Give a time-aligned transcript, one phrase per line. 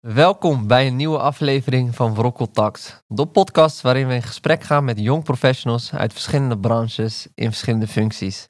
[0.00, 5.00] Welkom bij een nieuwe aflevering van Wrokkeltax, de podcast waarin we in gesprek gaan met
[5.00, 8.46] jong professionals uit verschillende branches in verschillende functies.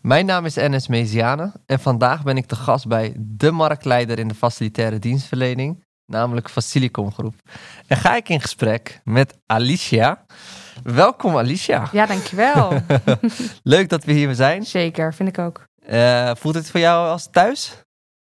[0.00, 4.28] Mijn naam is Enes Meziane en vandaag ben ik te gast bij de marktleider in
[4.28, 7.34] de facilitaire dienstverlening, namelijk Facilicom Groep.
[7.86, 10.24] En ga ik in gesprek met Alicia.
[10.82, 11.88] Welkom Alicia.
[11.92, 12.72] Ja, dankjewel.
[13.62, 14.64] Leuk dat we hier zijn.
[14.64, 15.66] Zeker, vind ik ook.
[15.88, 17.84] Uh, voelt het voor jou als thuis?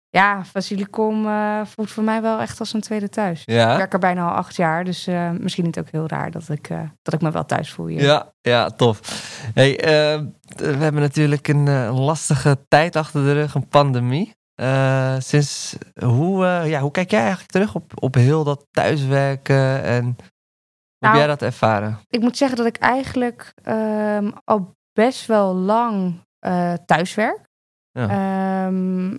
[0.09, 3.41] Ja, Facilicom uh, voelt voor mij wel echt als een tweede thuis.
[3.45, 3.71] Ja.
[3.71, 6.49] Ik werk er bijna al acht jaar, dus uh, misschien niet ook heel raar dat
[6.49, 8.01] ik, uh, dat ik me wel thuis voel hier.
[8.01, 8.99] Ja, ja tof.
[9.53, 9.75] Hey,
[10.55, 14.33] we hebben natuurlijk een, een, lastige tijd achter de rug, een pandemie.
[15.21, 20.13] Sinds hoe, ja, hoe kijk jij eigenlijk terug op, op heel dat thuiswerken en hoe
[20.99, 21.99] nou, heb jij dat ervaren?
[22.07, 26.21] Ik moet zeggen dat ik eigenlijk um, al best wel lang
[26.85, 27.39] thuiswerk.
[27.91, 28.65] Ja.
[28.65, 29.17] Um,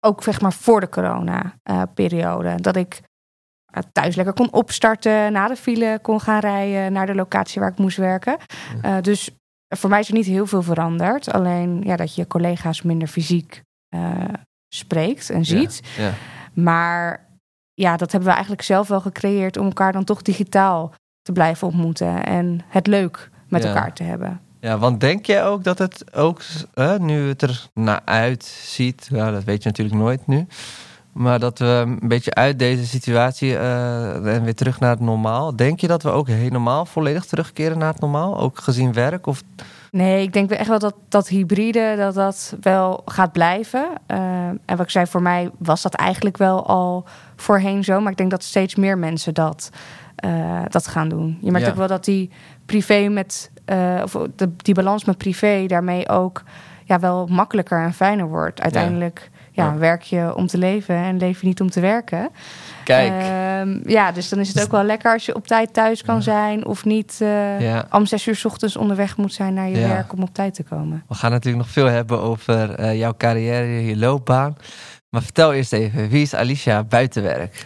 [0.00, 2.54] ook zeg maar voor de corona-periode.
[2.60, 3.00] dat ik
[3.92, 7.78] thuis lekker kon opstarten, na de file kon gaan rijden naar de locatie waar ik
[7.78, 8.36] moest werken.
[9.00, 9.30] Dus
[9.76, 11.32] voor mij is er niet heel veel veranderd.
[11.32, 13.62] Alleen ja, dat je collega's minder fysiek
[13.94, 14.24] uh,
[14.68, 15.80] spreekt en ziet.
[15.96, 16.12] Ja, ja.
[16.52, 17.26] Maar
[17.74, 21.66] ja, dat hebben we eigenlijk zelf wel gecreëerd om elkaar dan toch digitaal te blijven
[21.66, 23.68] ontmoeten en het leuk met Ja.
[23.68, 24.40] elkaar te hebben.
[24.60, 26.42] Ja, want denk jij ook dat het ook,
[26.98, 30.46] nu het er naar uitziet, ja, dat weet je natuurlijk nooit nu,
[31.12, 35.56] maar dat we een beetje uit deze situatie uh, en weer terug naar het normaal.
[35.56, 39.26] Denk je dat we ook helemaal volledig terugkeren naar het normaal, ook gezien werk?
[39.26, 39.42] Of...
[39.90, 43.88] Nee, ik denk echt wel dat dat hybride, dat dat wel gaat blijven.
[44.08, 47.04] Uh, en wat ik zei, voor mij was dat eigenlijk wel al
[47.36, 49.70] voorheen zo, maar ik denk dat steeds meer mensen dat,
[50.24, 51.38] uh, dat gaan doen.
[51.40, 51.72] Je merkt Ja.
[51.72, 52.30] ook wel dat die
[52.66, 56.42] privé met uh, of de, die balans met privé daarmee ook
[56.84, 58.60] ja, wel makkelijker en fijner wordt.
[58.60, 59.37] Uiteindelijk ja.
[59.64, 59.76] Ja.
[59.78, 62.28] werk je om te leven en leef je niet om te werken.
[62.84, 66.02] Kijk, Ehm, ja, dus dan is het ook wel lekker als je op tijd thuis
[66.02, 67.86] kan zijn of niet uh, Ja.
[67.90, 69.88] om zes uur 's ochtends onderweg moet zijn naar je Ja.
[69.88, 71.02] werk om op tijd te komen.
[71.08, 74.56] we gaan natuurlijk nog veel hebben over uh, jouw carrière, je loopbaan.
[75.10, 77.64] Maar vertel eerst even, wie is Alicia buitenwerk?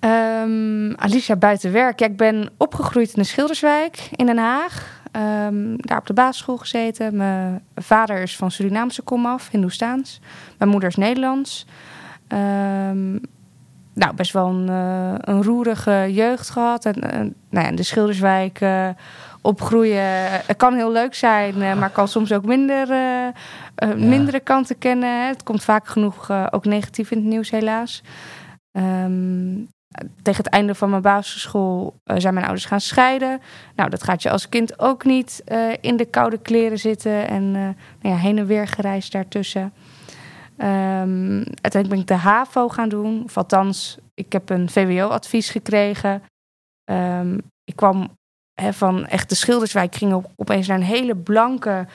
[0.00, 1.98] Um, Alicia buitenwerk.
[1.98, 4.93] Ja, ik ben opgegroeid in de Schilderswijk in Den Haag.
[5.16, 7.16] Um, daar op de basisschool gezeten.
[7.16, 10.20] Mijn vader is van Surinaamse komaf, Hindoestaans.
[10.58, 11.66] Mijn moeder is Nederlands.
[12.28, 13.20] Um,
[13.94, 16.84] nou, best wel een, uh, een roerige jeugd gehad.
[16.84, 18.88] En, uh, nou ja, de Schilderswijk uh,
[19.40, 20.26] opgroeien.
[20.46, 23.32] Het kan heel leuk zijn, maar kan soms ook minder, ja.
[23.96, 25.28] mindere kanten kennen.
[25.28, 28.02] Het komt vaak genoeg ook negatief in het nieuws, helaas.
[28.72, 29.68] Um,
[30.22, 33.40] tegen het einde van mijn basisschool uh, zijn mijn ouders gaan scheiden.
[33.76, 37.42] Nou, dat gaat je als kind ook niet uh, in de koude kleren zitten en
[37.42, 39.72] uh, nou ja, heen en weer gereisd daartussen.
[40.58, 43.22] Um, uiteindelijk ben ik de HAVO gaan doen.
[43.24, 46.22] Of althans, ik heb een VWO-advies gekregen.
[46.84, 48.10] Um, ik kwam
[48.60, 51.86] he, van echt de Schilderswijk, ging op, opeens naar een hele blanke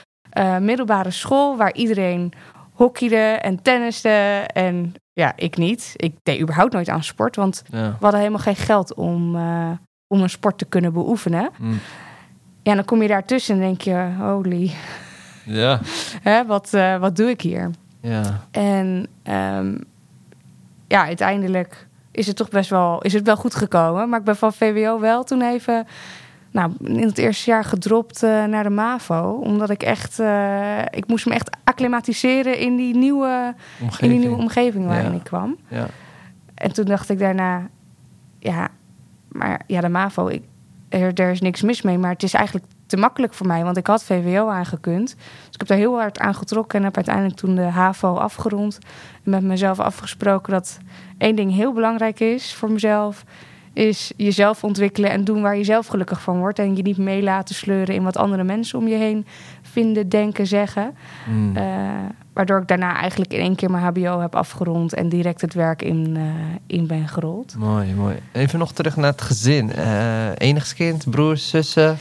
[0.60, 1.58] middelbare school...
[1.58, 2.34] waar iedereen
[2.80, 4.10] hockeyde en tenniste
[4.54, 5.94] en ja, ik niet.
[5.96, 7.78] Ik deed überhaupt nooit aan sport, want Ja.
[7.90, 9.72] we hadden helemaal geen geld om, uh,
[10.08, 11.50] om een sport te kunnen beoefenen.
[11.58, 11.80] Mm.
[12.64, 14.72] Ja, dan kom je daartussen en denk je, holy,
[15.46, 15.80] Ja.
[16.30, 17.70] hè, wat, uh, wat doe ik hier?
[18.02, 18.44] Ja.
[18.52, 19.84] En um,
[20.88, 24.10] ja, uiteindelijk is het toch best wel, is het wel goed gekomen.
[24.10, 25.88] Maar ik ben van VWO wel toen even,
[26.52, 29.40] nou, in het eerste jaar gedropt uh, naar de MAVO.
[29.44, 34.28] Omdat ik echt, uh, ik moest me echt acclimatiseren in die nieuwe omgeving, in die
[34.28, 35.18] nieuwe omgeving waarin Ja.
[35.18, 35.58] ik kwam.
[35.68, 35.86] Ja.
[36.54, 37.68] En toen dacht ik daarna,
[38.40, 38.68] ja,
[39.28, 40.44] maar ja, de MAVO, ik,
[40.90, 41.98] er, er is niks mis mee.
[41.98, 45.08] Maar het is eigenlijk te makkelijk voor mij, want ik had VWO aangekund.
[45.16, 48.80] Dus ik heb daar heel hard aan getrokken en heb uiteindelijk toen de HAVO afgerond.
[49.24, 50.78] En met mezelf afgesproken dat
[51.18, 53.24] één ding heel belangrijk is voor mezelf...
[53.80, 56.60] is jezelf ontwikkelen en doen waar je zelf gelukkig van wordt.
[56.60, 59.26] En je niet mee laten sleuren in wat andere mensen om je heen
[59.62, 60.96] vinden, denken, zeggen.
[61.30, 61.58] Mm.
[61.58, 61.64] Uh,
[62.34, 64.94] waardoor ik daarna eigenlijk in één keer mijn HBO heb afgerond...
[64.94, 66.24] en direct het werk in, uh,
[66.68, 67.56] in ben gerold.
[67.58, 68.16] Mooi, mooi.
[68.32, 69.72] Even nog terug naar het gezin.
[69.78, 71.98] Uh, enigskind, broers, zussen?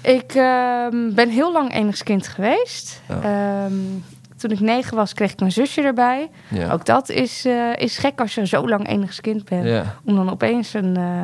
[0.00, 3.02] Ik uh, ben heel lang enigskind geweest.
[3.10, 4.04] Um,
[4.38, 6.30] toen ik negen was, kreeg ik een zusje erbij.
[6.48, 6.72] Ja.
[6.72, 9.64] Ook dat is, uh, is gek als je zo lang enigskind bent.
[9.64, 9.94] Ja.
[10.04, 11.22] Om dan opeens een, uh,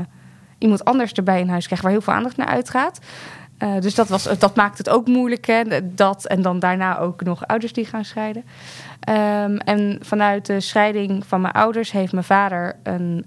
[0.59, 2.99] iemand anders erbij in huis te krijgen waar heel veel aandacht naar uitgaat.
[3.59, 5.47] Uh, dus dat, was, dat maakt het ook moeilijk.
[5.47, 5.63] Hè?
[5.95, 8.45] Dat en dan daarna ook nog ouders die gaan scheiden.
[9.09, 13.25] Um, en vanuit de scheiding van mijn ouders heeft mijn vader een,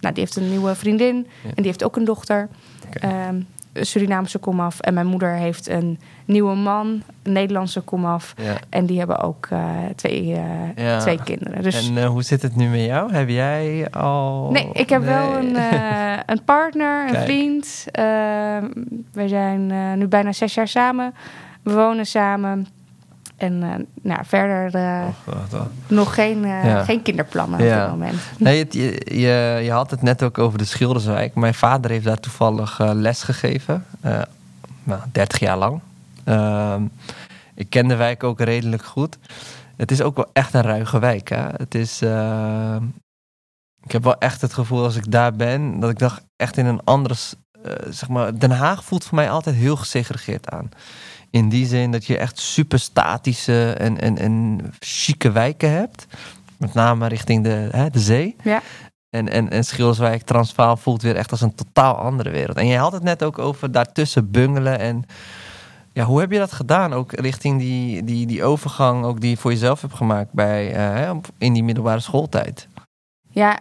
[0.00, 1.16] nou, die heeft een nieuwe vriendin.
[1.16, 1.48] Ja.
[1.48, 2.48] En die heeft ook een dochter.
[2.86, 3.28] Okay.
[3.28, 3.46] Um,
[3.84, 4.80] Surinaamse komaf.
[4.80, 8.34] En mijn moeder heeft een nieuwe man, een Nederlandse komaf.
[8.36, 8.54] Ja.
[8.68, 10.98] En die hebben ook eh, twee, eh, Ja.
[10.98, 11.62] twee kinderen.
[11.62, 13.12] Dus En eh, hoe zit het nu met jou?
[13.12, 14.48] Heb jij al...
[14.52, 15.56] nee, ik heb wel een,
[16.32, 17.24] een partner, een Kijk.
[17.24, 17.84] vriend.
[17.98, 18.04] Uh,
[19.12, 21.14] we zijn nu bijna zes jaar samen.
[21.62, 22.66] We wonen samen.
[23.38, 26.84] En eh, nou, verder eh, Oh, nog geen, eh, Ja.
[26.84, 27.80] geen kinderplannen op Ja.
[27.82, 28.18] dit moment.
[28.38, 31.34] Nee, het- je, je, je had het net ook over de Schilderswijk.
[31.34, 33.84] Mijn vader heeft daar toevallig les gegeven.
[34.82, 35.80] nou, 30 jaar lang.
[36.24, 36.82] Ehm,
[37.54, 39.18] ik ken de wijk ook redelijk goed.
[39.76, 41.28] Het is ook wel echt een ruige wijk.
[41.28, 41.46] Hè?
[41.56, 42.02] Het is...
[42.02, 42.76] eh,
[43.82, 45.80] ik heb wel echt het gevoel als ik daar ben...
[45.80, 47.14] dat ik dacht echt in een andere...
[47.88, 50.68] zeg maar, Den Haag voelt voor mij altijd heel gesegregeerd aan.
[51.30, 56.06] In die zin dat je echt super statische en, en, en chique wijken hebt.
[56.56, 58.36] Met name richting de, hè, de zee.
[58.42, 58.62] Ja.
[59.10, 62.56] En, en, en Schilderswijk, Transvaal voelt weer echt als een totaal andere wereld.
[62.56, 64.78] En jij had het net ook over daartussen bungelen.
[64.78, 65.04] En
[65.92, 66.92] ja, hoe heb je dat gedaan?
[66.92, 71.16] Ook richting die, die, die overgang ook die je voor jezelf hebt gemaakt bij, eh,
[71.38, 72.68] in die middelbare schooltijd.
[73.30, 73.58] Ja,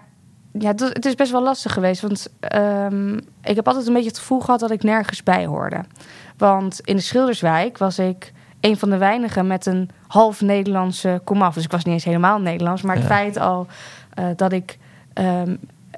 [0.52, 2.02] ja het, het is best wel lastig geweest.
[2.02, 5.84] Want ehm, ik heb altijd een beetje het gevoel gehad dat ik nergens bij hoorde.
[6.38, 11.54] Want in de Schilderswijk was ik een van de weinigen met een half Nederlandse komaf.
[11.54, 12.82] Dus ik was niet eens helemaal Nederlands.
[12.82, 13.10] Maar het Ja.
[13.10, 13.68] feit al
[14.14, 14.78] eh, dat ik
[15.14, 15.56] ehm,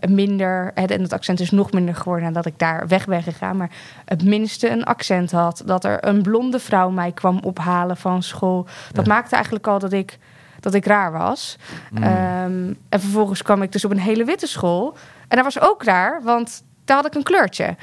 [0.09, 0.71] minder...
[0.73, 3.57] En het accent is nog minder geworden nadat ik daar weg ben gegaan.
[3.57, 3.69] Maar
[4.05, 5.61] het minste een accent had.
[5.65, 8.67] Dat er een blonde vrouw mij kwam ophalen van school.
[8.91, 9.13] Dat Ja.
[9.13, 10.17] maakte eigenlijk al dat ik,
[10.59, 11.57] dat ik raar was.
[11.91, 12.03] Mm.
[12.03, 14.97] Ehm, en vervolgens kwam ik dus op een hele witte school.
[15.27, 17.75] En dat was ook raar, want daar had ik een kleurtje.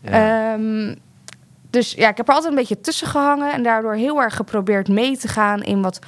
[0.00, 0.52] Ja.
[0.52, 0.94] Ehm,
[1.72, 3.52] dus ja, ik heb er altijd een beetje tussen gehangen.
[3.52, 5.98] En daardoor heel erg geprobeerd mee te gaan in wat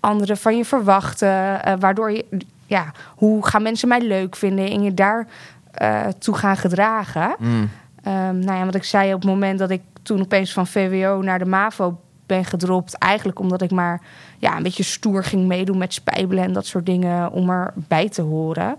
[0.00, 1.62] anderen van je verwachten.
[1.64, 2.24] eh, waardoor je,
[2.66, 5.26] ja, hoe gaan mensen mij leuk vinden en je daar
[5.70, 7.34] eh, toe gaan gedragen.
[7.38, 7.70] Mm.
[8.02, 11.20] Ehm, nou ja, wat ik zei op het moment dat ik toen opeens van VWO
[11.22, 12.98] naar de MAVO ben gedropt.
[12.98, 14.00] Eigenlijk omdat ik maar
[14.38, 18.22] ja, een beetje stoer ging meedoen met spijbelen en dat soort dingen om erbij te
[18.22, 18.76] horen.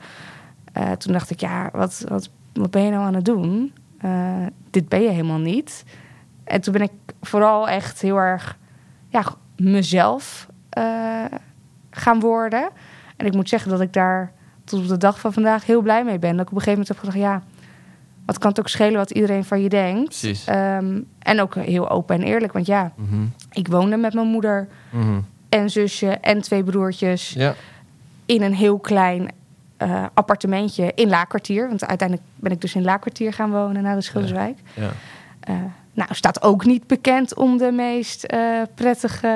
[0.73, 3.73] Eh, toen dacht ik, ja, wat, wat, wat ben je nou aan het doen?
[4.69, 5.83] Dit ben je helemaal niet.
[6.45, 8.57] En toen ben ik vooral echt heel erg
[9.09, 9.23] ja,
[9.57, 11.25] mezelf eh,
[11.91, 12.69] gaan worden.
[13.17, 14.31] En ik moet zeggen dat ik daar
[14.63, 16.31] tot op de dag van vandaag heel blij mee ben.
[16.37, 17.43] Dat ik op een gegeven moment heb gedacht, ja,
[18.25, 20.27] wat kan het ook schelen wat iedereen van je denkt?
[20.45, 23.25] Ehm, en ook heel open en eerlijk, want ja, Mhm.
[23.51, 25.19] ik woonde met mijn moeder Mhm.
[25.49, 27.53] en zusje en twee broertjes Ja.
[28.25, 29.29] in een heel klein
[29.77, 31.67] eh, appartementje in Laakkwartier.
[31.67, 34.57] Want uiteindelijk ben ik dus in Laakkwartier gaan wonen na de Schilderswijk.
[34.73, 34.89] Ja.
[35.39, 35.55] Eh,
[35.95, 38.39] nou, staat ook niet bekend om de meest eh,
[38.75, 39.27] prettige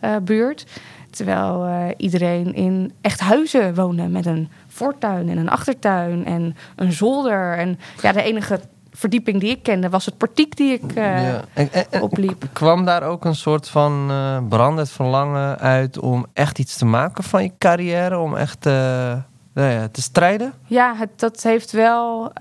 [0.00, 0.66] eh, buurt.
[1.10, 6.92] Terwijl eh, iedereen in echt huizen woonde met een voortuin en een achtertuin en een
[6.92, 7.58] zolder.
[7.58, 8.60] En ja, de enige
[8.92, 11.40] verdieping die ik kende was het portiek die ik Ja.
[11.54, 12.44] En, en- en opliep.
[12.52, 14.10] kwam daar ook een soort van
[14.48, 18.18] brandend verlangen uit om echt iets te maken van je carrière?
[18.18, 20.52] Om echt nou ja, te strijden?
[20.66, 22.32] Ja, het, dat, heeft wel,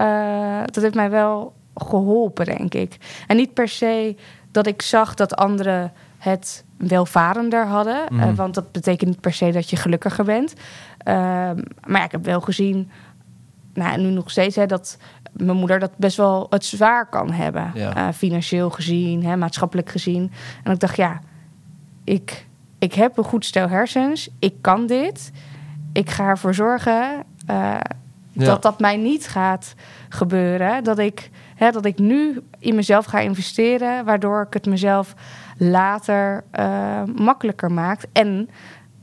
[0.65, 2.97] dat heeft mij wel geholpen, denk ik.
[3.27, 4.15] En niet per se
[4.51, 8.05] dat ik zag dat anderen het welvarender hadden.
[8.09, 8.21] Mhm.
[8.23, 10.53] eh, want dat betekent niet per se dat je gelukkiger bent.
[10.97, 12.89] Ehm, maar ja, ik heb wel gezien,
[13.73, 14.97] nou, en nu nog steeds, hè, dat
[15.31, 17.71] mijn moeder dat best wel het zwaar kan hebben.
[17.73, 17.95] Ja.
[17.95, 20.31] Eh, financieel gezien, hè, maatschappelijk gezien.
[20.63, 21.19] En ik dacht, ja,
[22.03, 22.47] ik,
[22.79, 24.29] ik heb een goed stel hersens.
[24.39, 25.31] Ik kan dit.
[25.93, 27.77] Ik ga ervoor zorgen eh,
[28.31, 28.45] Ja.
[28.45, 29.73] dat dat mij niet gaat
[30.09, 30.83] gebeuren.
[30.83, 35.13] Dat ik, hè, dat ik nu in mezelf ga investeren, waardoor ik het mezelf
[35.57, 38.07] later eh, makkelijker maakt.
[38.11, 38.49] En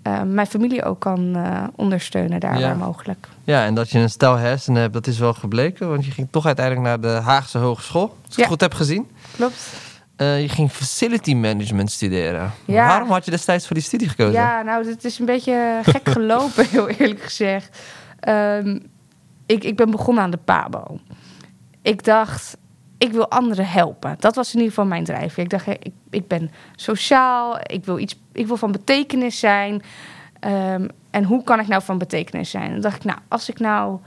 [0.02, 2.66] eh, mijn familie ook kan eh, ondersteunen daar Ja.
[2.66, 3.28] waar mogelijk.
[3.44, 5.88] Ja, en dat je een stel hersenen hebt, dat is wel gebleken.
[5.88, 8.02] Want je ging toch uiteindelijk naar de Haagse Hogeschool.
[8.02, 8.40] Als ik Ja.
[8.42, 9.08] het goed heb gezien.
[9.36, 9.72] Klopt.
[10.16, 12.52] Je ging facility management studeren.
[12.64, 12.86] Ja.
[12.86, 14.32] Waarom had je destijds voor die studie gekozen?
[14.32, 17.78] Ja, nou, het is een beetje gek gelopen, heel eerlijk gezegd.
[18.20, 18.78] Ehm,
[19.46, 20.98] ik, ik ben begonnen aan de PABO.
[21.86, 22.56] Ik dacht,
[22.98, 24.16] ik wil anderen helpen.
[24.18, 25.44] Dat was in ieder geval mijn drijfveer.
[25.44, 29.82] Ik dacht, ik, ik ben sociaal, ik wil, iets, ik wil van betekenis zijn.
[30.40, 32.70] Ehm, en hoe kan ik nou van betekenis zijn?
[32.70, 33.98] Dan dacht ik, nou, als ik nou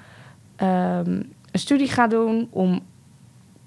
[0.55, 1.11] ehm,
[1.51, 2.81] een studie ga doen om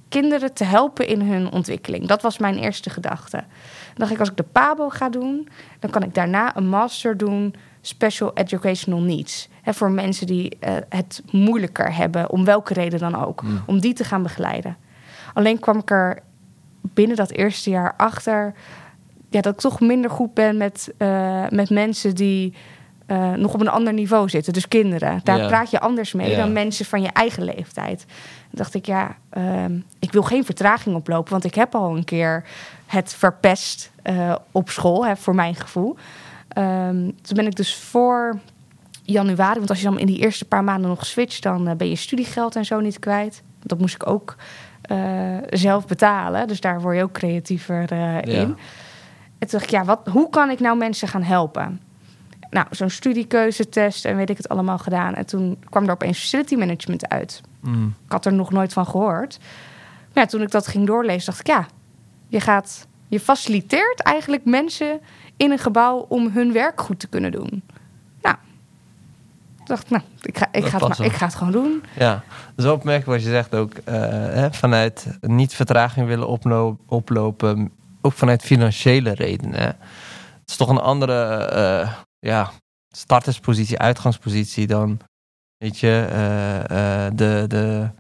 [0.09, 2.07] kinderen te helpen in hun ontwikkeling.
[2.07, 3.37] Dat was mijn eerste gedachte.
[3.37, 7.17] Dan dacht ik, als ik de PABO ga doen, dan kan ik daarna een master
[7.17, 9.49] doen special educational needs.
[9.63, 13.43] Hè, voor mensen die eh, het moeilijker hebben, om welke reden dan ook.
[13.43, 13.63] Mm.
[13.67, 14.77] Om die te gaan begeleiden.
[15.35, 16.19] Alleen kwam ik er
[16.81, 18.55] binnen dat eerste jaar achter
[19.31, 22.55] ja, dat ik toch minder goed ben met, eh, met mensen die
[23.07, 24.53] eh, nog op een ander niveau zitten.
[24.53, 25.21] Dus kinderen.
[25.25, 27.99] Daar praat je anders mee dan mensen van je eigen leeftijd.
[27.99, 31.33] Toen dacht ik, ja, ehm, ik wil geen vertraging oplopen.
[31.33, 32.45] Want ik heb al een keer
[32.87, 33.91] het verpest
[34.53, 35.97] op school, hè, voor mijn gevoel.
[36.55, 38.39] Ehm, toen ben ik dus voor
[39.03, 39.59] januari...
[39.59, 41.43] Want als je dan in die eerste paar maanden nog switcht...
[41.43, 43.43] dan eh, ben je studiegeld en zo niet kwijt.
[43.63, 44.37] Dat moest ik ook
[44.83, 46.49] eh, zelf betalen.
[46.49, 48.57] Dus daar word je ook creatiever eh, in.
[49.39, 51.81] En toen dacht ik, ja, wat, hoe kan ik nou mensen gaan helpen?
[52.51, 55.15] Nou, zo'n studiekeuzetest en weet ik het allemaal gedaan.
[55.15, 57.41] En toen kwam er opeens facility management uit.
[57.61, 57.95] Mm.
[58.05, 59.39] Ik had er nog nooit van gehoord.
[60.13, 61.67] Maar ja, toen ik dat ging doorlezen, dacht ik, ja,
[62.29, 65.01] je gaat, je faciliteert eigenlijk mensen
[65.43, 67.63] in een gebouw om hun werk goed te kunnen doen.
[68.23, 68.37] Nou,
[69.61, 71.83] ik dacht, nou, ik ga, ik ga, het, maar, ik ga het gewoon doen.
[71.99, 72.23] Ja,
[72.55, 73.75] dat is opmerkelijk wat je zegt ook.
[73.75, 79.61] eh, hè, vanuit niet vertraging willen oplo- oplopen, ook vanuit financiële redenen.
[79.61, 79.67] Hè.
[79.67, 82.51] Het is toch een andere eh, ja,
[82.89, 84.99] starterspositie, uitgangspositie dan,
[85.57, 86.07] weet je,
[86.69, 87.91] eh, de, de,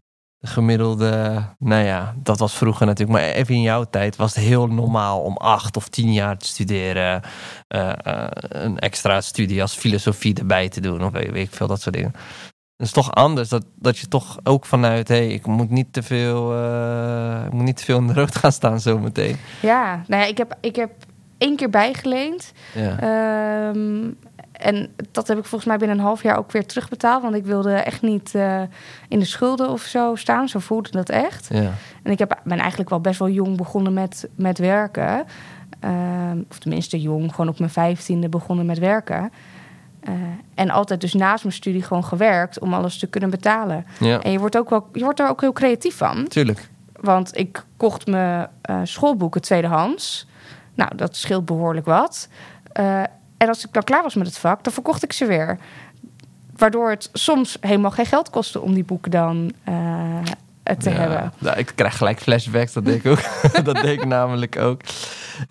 [0.42, 4.44] de gemiddelde, nou ja, dat was vroeger natuurlijk, maar even in jouw tijd was het
[4.44, 7.22] heel normaal om acht of tien jaar te studeren,
[7.68, 11.66] eh, eh, een extra studie als filosofie erbij te doen, of weet, weet ik veel,
[11.66, 12.12] dat soort dingen.
[12.76, 15.92] Het is toch anders dat, dat je toch ook vanuit, hé, hey, ik moet niet
[15.92, 19.36] te veel, eh, ik moet niet te veel in de rood gaan staan zometeen.
[19.60, 20.90] Ja, nou ja, ik heb, ik heb
[21.38, 22.52] één keer bijgeleend.
[22.74, 22.98] Ja.
[22.98, 24.10] Ehm,
[24.62, 27.22] en dat heb ik volgens mij binnen een half jaar ook weer terugbetaald.
[27.22, 28.62] Want ik wilde echt niet eh,
[29.08, 30.48] in de schulden of zo staan.
[30.48, 31.48] Zo voelde dat echt.
[31.52, 31.72] ja.
[32.02, 35.24] En ik heb, ben eigenlijk wel best wel jong begonnen met, met werken.
[35.80, 39.32] Ehm, of tenminste jong, gewoon op mijn vijftiende begonnen met werken.
[40.00, 40.12] Eh,
[40.54, 43.86] en altijd dus naast mijn studie gewoon gewerkt om alles te kunnen betalen.
[43.98, 46.28] ja, En je wordt, ook wel, je wordt er ook heel creatief van.
[46.28, 46.70] tuurlijk.
[47.00, 50.26] Want ik kocht mijn eh, schoolboeken tweedehands.
[50.74, 52.28] Nou, dat scheelt behoorlijk wat.
[53.42, 55.58] En als ik dan klaar was met het vak, dan verkocht ik ze weer.
[56.56, 59.74] Waardoor het soms helemaal geen geld kostte om die boeken dan eh,
[60.78, 61.32] te Ja, hebben.
[61.38, 63.20] nou, ik krijg gelijk flashbacks, dat deed ik ook.
[63.64, 64.80] dat deed ik namelijk ook.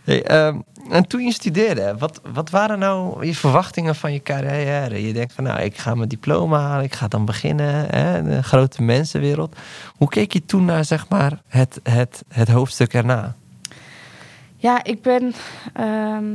[0.04, 5.08] Hey, ehm, en toen je studeerde, wat, wat waren nou je verwachtingen van je carrière?
[5.08, 8.44] Je denkt van, nou, ik ga mijn diploma halen, ik ga dan beginnen, hè, de
[8.44, 9.56] grote mensenwereld.
[9.98, 13.36] Hoe keek je toen naar, zeg maar, het, het, het hoofdstuk erna?
[14.56, 15.34] Ja, ik ben,
[15.74, 16.26] ehm,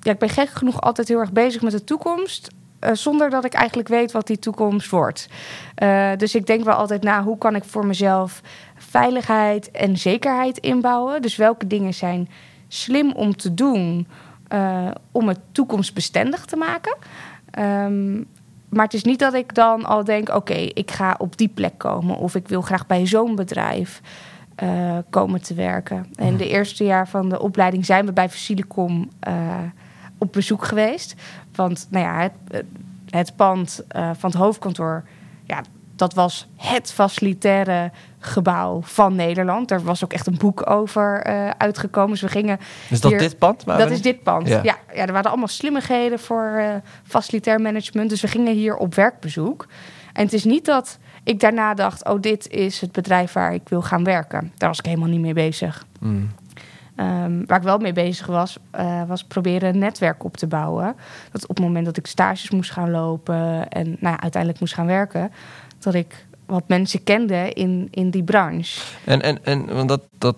[0.00, 2.48] ja, ik ben gek genoeg altijd heel erg bezig met de toekomst.
[2.78, 5.28] eh, zonder dat ik eigenlijk weet wat die toekomst wordt.
[5.74, 8.40] Eh, dus ik denk wel altijd na hoe kan ik voor mezelf
[8.76, 11.22] veiligheid en zekerheid inbouwen.
[11.22, 12.28] Dus welke dingen zijn
[12.68, 14.08] slim om te doen
[14.48, 16.96] eh, om het toekomstbestendig te maken.
[17.50, 18.16] Ehm,
[18.68, 21.78] maar het is niet dat ik dan al denk: oké, ik ga op die plek
[21.78, 22.16] komen.
[22.16, 24.00] Of ik wil graag bij zo'n bedrijf
[25.10, 26.06] komen te werken.
[26.14, 29.08] En de eerste jaar van de opleiding zijn we bij Facilicom
[30.20, 31.14] op bezoek geweest.
[31.54, 32.64] Want nou ja, het,
[33.10, 35.04] het pand eh, van het hoofdkantoor,
[35.44, 35.62] ja,
[35.96, 39.70] dat was het facilitaire gebouw van Nederland.
[39.70, 42.10] Er was ook echt een boek over eh, uitgekomen.
[42.10, 42.58] Dus we gingen
[42.88, 43.64] Is dat Hier- dit pand?
[43.66, 44.48] dat we is dit pand.
[44.48, 44.60] Ja.
[44.62, 44.76] Ja.
[44.94, 46.74] Ja, er waren allemaal slimmigheden voor eh,
[47.04, 48.10] facilitair management.
[48.10, 49.66] Dus we gingen hier op werkbezoek.
[50.12, 52.04] En het is niet dat ik daarna dacht...
[52.04, 54.52] oh, dit is het bedrijf waar ik wil gaan werken.
[54.56, 55.86] Daar was ik helemaal niet mee bezig.
[56.00, 56.30] Mm.
[57.00, 60.96] Ehm, waar ik wel mee bezig was, eh, was proberen een netwerk op te bouwen.
[61.32, 63.68] Dat op het moment dat ik stages moest gaan lopen...
[63.68, 65.32] en nou uiteindelijk moest gaan werken...
[65.78, 68.80] dat ik wat mensen kende in, in die branche.
[69.04, 70.36] En, en, en want dat, dat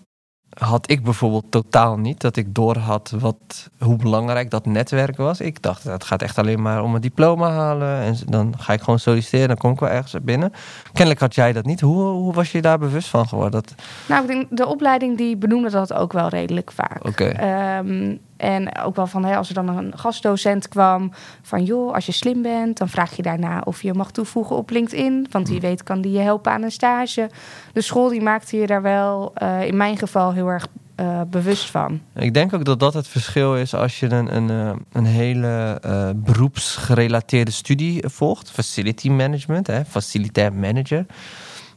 [0.59, 2.21] had ik bijvoorbeeld totaal niet.
[2.21, 5.41] Dat ik door had wat, hoe belangrijk dat netwerk was.
[5.41, 8.01] Ik dacht, het gaat echt alleen maar om een diploma halen.
[8.01, 9.49] En dan ga ik gewoon solliciteren.
[9.49, 10.53] Dan kom ik wel ergens binnen.
[10.93, 11.81] Kennelijk had jij dat niet.
[11.81, 13.63] Hoe, hoe was je daar bewust van geworden?
[13.63, 13.75] Dat,
[14.09, 17.07] Nou, ik denk, de opleiding die benoemde dat ook wel redelijk vaak.
[17.07, 17.25] Oké.
[17.25, 21.13] Ehm, en ook wel van, hè, als er dan een gastdocent kwam...
[21.43, 24.71] van joh, als je slim bent, dan vraag je daarna of je mag toevoegen op
[24.71, 25.27] LinkedIn.
[25.31, 27.31] Want wie weet kan die je helpen aan een stage.
[27.73, 31.71] De school die maakte je daar wel, eh, in mijn geval, heel erg eh, bewust
[31.71, 32.01] van.
[32.15, 35.81] ik denk ook dat dat het verschil is als je een, een, eh, een hele
[36.17, 38.51] beroepsgerelateerde studie volgt.
[38.51, 41.07] Facility management, hè, facilitair manager.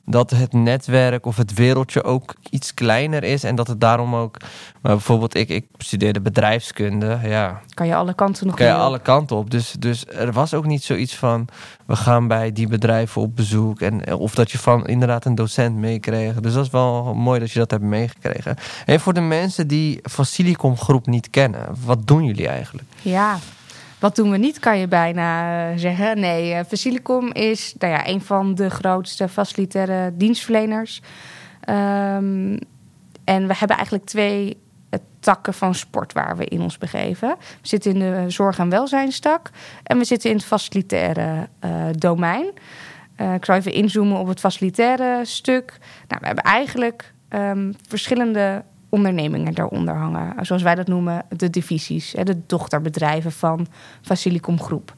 [0.06, 3.44] Dat het netwerk of het wereldje ook iets kleiner is.
[3.44, 4.38] En dat het daarom ook...
[4.82, 7.20] Maar bijvoorbeeld, ik, ik studeerde bedrijfskunde.
[7.24, 8.80] Ja, Kan je alle kanten nog kan je op.
[8.80, 9.52] alle kanten op.
[9.52, 11.48] Dus, dus er was ook niet zoiets van...
[11.86, 13.82] we gaan bij die bedrijven op bezoek.
[13.82, 16.40] En, of dat je van inderdaad een docent meekreeg.
[16.40, 18.56] Dus dat is wel mooi dat je dat hebt meegekregen.
[18.86, 21.66] En voor de mensen die Facilicom groep niet kennen...
[21.86, 22.88] wat doen jullie eigenlijk?
[23.02, 23.38] Ja,
[24.06, 26.20] wat doen we niet, kan je bijna eh, zeggen.
[26.20, 31.02] Nee, eh Facilicom is nou ja, een van de grootste facilitaire dienstverleners.
[31.62, 32.58] Ehm,
[33.24, 34.58] en we hebben eigenlijk twee
[35.20, 37.36] takken van sport waar we in ons begeven.
[37.62, 39.50] We zitten in de zorg- en welzijnstak
[39.84, 41.48] en we zitten in het facilitaire
[41.92, 42.46] domein.
[43.34, 45.78] Ik zal even inzoomen op het facilitaire stuk.
[46.08, 50.46] Nou, we hebben eigenlijk um, verschillende ondernemingen daaronder hangen.
[50.46, 53.68] Zoals wij dat noemen, de divisies, de dochterbedrijven van
[54.02, 54.94] Facilicom Groep.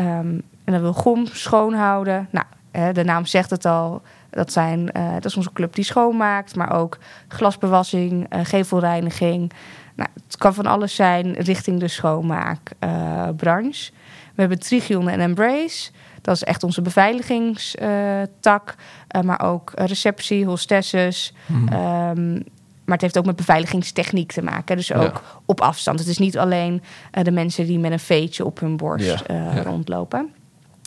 [0.00, 2.28] Um, en dan wil GOM schoonhouden.
[2.30, 2.46] Nou,
[2.92, 4.02] de naam zegt het al.
[4.30, 9.52] Dat, zijn, uh, dat is onze club die schoonmaakt, maar ook glasbewassing, uh, gevelreiniging.
[9.94, 13.92] Nou, het kan van alles zijn richting de schoonmaakbranche.
[13.92, 13.98] Uh,
[14.34, 15.90] we hebben Trigion en Embrace.
[16.20, 18.74] Dat is echt onze beveiligingstak.
[19.22, 21.34] maar ook receptie, hostesses.
[21.46, 21.72] Hmm.
[21.72, 22.42] Um,
[22.84, 24.76] maar het heeft ook met beveiligingstechniek te maken.
[24.76, 25.98] Dus ook op afstand.
[25.98, 29.62] Het is niet alleen de mensen die met een veetje op hun borst ja.
[29.62, 30.32] rondlopen.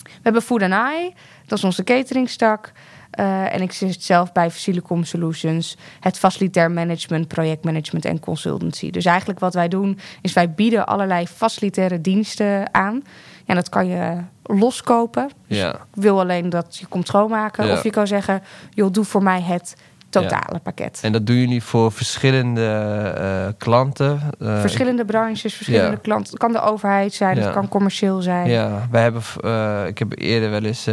[0.03, 1.13] We hebben Food and Eye,
[1.45, 2.71] dat is onze cateringstak.
[3.19, 8.91] Uh, en ik zit zelf bij Facilicom Solutions, het facilitair management, projectmanagement en consultancy.
[8.91, 13.03] Dus eigenlijk wat wij doen, is wij bieden allerlei facilitaire diensten aan.
[13.45, 15.29] En dat kan je loskopen.
[15.45, 15.73] Ja.
[15.73, 17.71] ik wil alleen dat je komt schoonmaken.
[17.71, 19.75] Of je kan zeggen, joh, doe voor mij het
[20.09, 20.99] totale pakket.
[21.01, 24.21] En dat doen jullie voor verschillende uh, klanten?
[24.39, 26.01] Uh, verschillende branches, verschillende ja.
[26.01, 26.29] klanten.
[26.29, 28.49] Het kan de overheid zijn, het kan commercieel zijn.
[28.49, 30.89] Ja, wij hebben, uh, ik heb eerder wel eens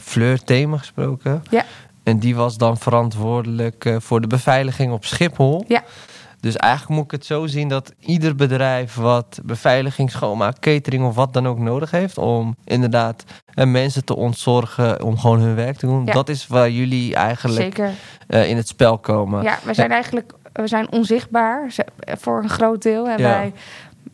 [0.00, 1.42] Fleur Thema gesproken.
[1.50, 1.64] Ja.
[2.02, 5.64] En die was dan verantwoordelijk voor de beveiliging op Schiphol.
[5.68, 5.82] Ja.
[6.42, 11.14] Dus eigenlijk moet ik het zo zien dat ieder bedrijf wat beveiliging, schoonmaak, catering of
[11.14, 15.76] wat dan ook nodig heeft om inderdaad en mensen te ontzorgen om gewoon hun werk
[15.76, 16.04] te doen.
[16.04, 16.12] Ja.
[16.12, 17.90] Dat is waar jullie eigenlijk Zeker.
[18.28, 19.42] Uh, in het spel komen.
[19.42, 23.08] Ja, we zijn eigenlijk we zijn onzichtbaar voor een groot deel.
[23.08, 23.28] En ja.
[23.28, 23.52] wij,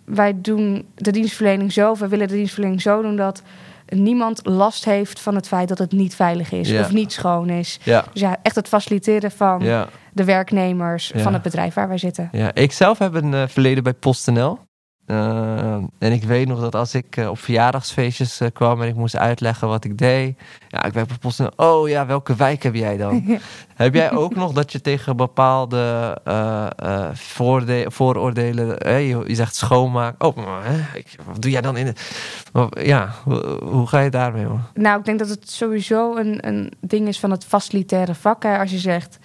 [0.04, 3.42] wij doen de dienstverlening zo, we willen de dienstverlening zo doen dat
[3.88, 6.80] niemand last heeft van het feit dat het niet veilig is Ja.
[6.80, 7.78] of niet schoon is.
[7.82, 8.04] Ja.
[8.12, 9.88] Dus ja, echt het faciliteren van Ja.
[10.12, 12.28] de werknemers van het bedrijf waar wij zitten.
[12.32, 14.58] Ja, ik zelf heb een eh, verleden bij PostNL.
[15.08, 18.94] Eh, en ik weet nog dat als ik eh, op verjaardagsfeestjes eh, kwam en ik
[18.94, 20.38] moest uitleggen wat ik deed.
[20.68, 21.50] Ja, ik bij PostNL.
[21.56, 23.38] Oh ja, welke wijk heb jij dan?
[23.74, 26.16] heb jij ook nog dat je tegen bepaalde
[27.88, 30.24] vooroordelen, je, je zegt schoonmaak.
[30.24, 32.10] Oh, maar, hè, ik- wat doe jij dan in het...
[32.52, 34.62] Maar, Ja, hoe, hoe ga je daarmee om?
[34.74, 38.42] Nou, ik denk dat het sowieso een, een ding is van het facilitaire vak.
[38.42, 38.58] Hè.
[38.58, 39.18] Als je zegt,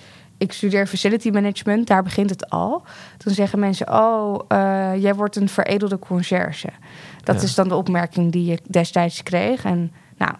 [0.43, 2.83] ik studeer facility management, daar begint het al.
[3.17, 6.69] Dan zeggen mensen, oh, eh, jij wordt een veredelde conciërge.
[7.23, 7.41] Dat Ja.
[7.41, 9.63] is dan de opmerking die ik destijds kreeg.
[9.63, 10.31] En nou,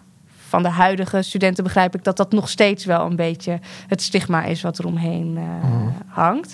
[0.48, 4.44] van de huidige studenten begrijp ik dat dat nog steeds wel een beetje het stigma
[4.44, 5.88] is wat er omheen eh, Mhm.
[6.08, 6.54] hangt.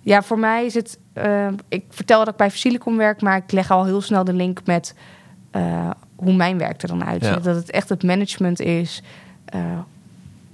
[0.00, 0.98] Ja, voor mij is het.
[1.12, 4.32] eh, ik vertel dat ik bij Facilicom werk, maar ik leg al heel snel de
[4.32, 4.94] link met
[6.16, 7.34] hoe mijn werk er dan uitziet.
[7.34, 7.38] Ja.
[7.40, 9.02] Dat het echt het management is.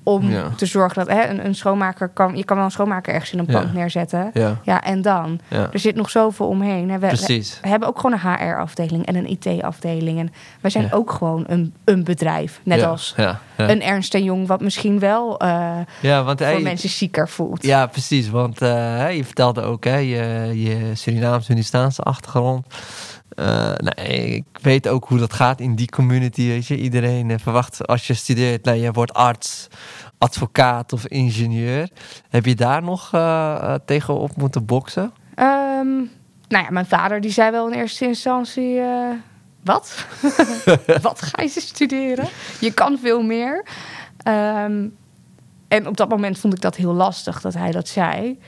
[0.09, 0.49] Om Ja.
[0.57, 2.37] te zorgen dat hè, een, een schoonmaker kan.
[2.37, 3.59] Je kan wel een schoonmaker ergens in een Ja.
[3.61, 4.31] pand neerzetten.
[4.33, 5.40] Ja, Ja, en dan.
[5.49, 5.68] ja.
[5.73, 6.90] Er zit nog zoveel omheen.
[6.90, 6.99] Hè.
[6.99, 7.59] We, precies.
[7.62, 10.18] we hebben ook gewoon een HR-afdeling en een IT-afdeling.
[10.18, 12.61] En wij zijn ook gewoon een, een bedrijf.
[12.62, 13.14] Net als
[13.57, 17.62] een Ernst en Jong, wat misschien wel eh, ja want voor hey, mensen zieker voelt.
[17.64, 18.29] Ja, precies.
[18.31, 22.66] Want eh, je vertelde ook hè, je, je Surinaams-Hindustaanse achtergrond.
[23.38, 26.46] Eh, nou, ik weet ook hoe dat gaat in die community.
[26.46, 26.77] Weet je.
[26.77, 29.68] Iedereen eh, verwacht als je studeert, nou, je wordt arts,
[30.18, 31.88] advocaat of ingenieur.
[32.29, 35.12] Heb je daar nog eh, tegenop moeten boksen?
[35.35, 35.96] Ehm,
[36.48, 38.81] nou ja, mijn vader die zei wel in eerste instantie...
[39.64, 40.07] wat?
[41.03, 42.29] wat ga je studeren?
[42.61, 43.64] Je kan veel meer.
[44.22, 44.87] Ehm,
[45.68, 48.38] en op dat moment vond ik dat heel lastig dat hij dat zei.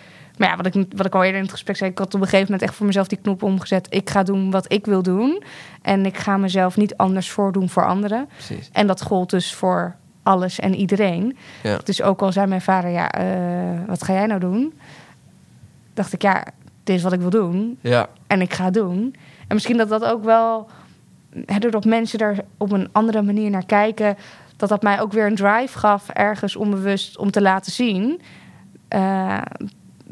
[0.40, 1.90] Maar ja, wat ik, wat ik al eerder in het gesprek zei...
[1.90, 3.86] ik had op een gegeven moment echt voor mezelf die knop omgezet.
[3.90, 5.42] Ik ga doen wat ik wil doen.
[5.82, 8.28] En ik ga mezelf niet anders voordoen voor anderen.
[8.32, 8.68] Precies.
[8.72, 11.36] En dat gold dus voor alles en iedereen.
[11.62, 11.78] Ja.
[11.84, 14.78] Dus ook al zei mijn vader, ja, eh, wat ga jij nou doen?
[15.94, 16.44] Dacht ik, ja,
[16.84, 17.78] dit is wat ik wil doen.
[17.80, 19.14] Ja, En ik ga het doen.
[19.46, 20.68] En misschien dat dat ook wel,
[21.46, 24.16] hè, doordat mensen daar op een andere manier naar kijken,
[24.56, 28.20] dat dat mij ook weer een drive gaf, ergens onbewust, om te laten zien
[28.90, 29.38] eh,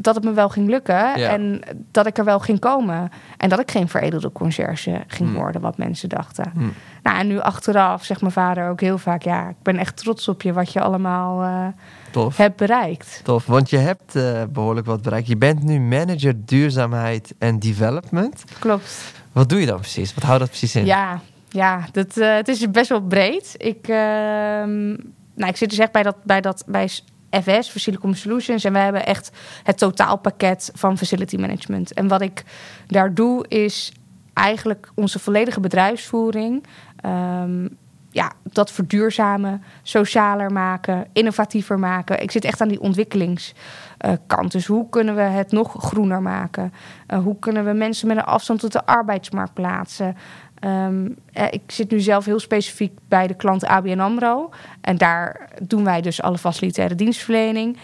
[0.01, 1.15] dat het me wel ging lukken Ja.
[1.31, 1.61] en
[1.93, 3.11] dat ik er wel ging komen.
[3.37, 5.39] En dat ik geen veredelde conciërge ging Hmm.
[5.39, 6.51] worden, wat mensen dachten.
[6.55, 6.69] Hm.
[7.03, 10.29] Nou, en nu achteraf zegt mijn vader ook heel vaak, ja, ik ben echt trots
[10.29, 11.67] op je, wat je allemaal eh,
[12.11, 12.37] tof.
[12.37, 13.21] hebt bereikt.
[13.25, 15.27] Tof, want je hebt eh, behoorlijk wat bereikt.
[15.29, 18.45] Je bent nu manager duurzaamheid en development.
[18.59, 19.13] Klopt.
[19.33, 20.15] Wat doe je dan precies?
[20.15, 20.85] Wat houdt dat precies in?
[20.85, 23.55] Ja, ja dat, eh, het is best wel breed.
[23.57, 24.87] Ik, ehm,
[25.35, 26.89] nou, ik zit dus echt bij dat, bij dat bij
[27.31, 28.65] FS, Facilicom Solutions.
[28.65, 29.31] En wij hebben echt
[29.63, 31.93] het totaalpakket van facility management.
[31.93, 32.45] En wat ik
[32.87, 33.93] daar doe, is
[34.33, 36.65] eigenlijk onze volledige bedrijfsvoering.
[36.97, 37.67] ehm,
[38.11, 42.23] ja, dat verduurzamen, socialer maken, innovatiever maken.
[42.23, 44.53] Ik zit echt aan die ontwikkelingskant.
[44.53, 46.73] dus hoe kunnen we het nog groener maken?
[47.09, 50.17] Uh, hoe kunnen we mensen met een afstand tot de arbeidsmarkt plaatsen?
[50.65, 51.17] Um,
[51.51, 54.51] ik zit nu zelf heel specifiek bij de klant ABN AMRO.
[54.81, 57.77] En daar doen wij dus alle facilitaire dienstverlening.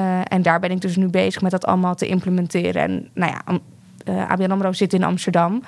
[0.00, 2.82] Uh, en daar ben ik dus nu bezig met dat allemaal te implementeren.
[2.82, 3.58] En nou ja,
[4.26, 5.62] ABN AMRO zit in Amsterdam.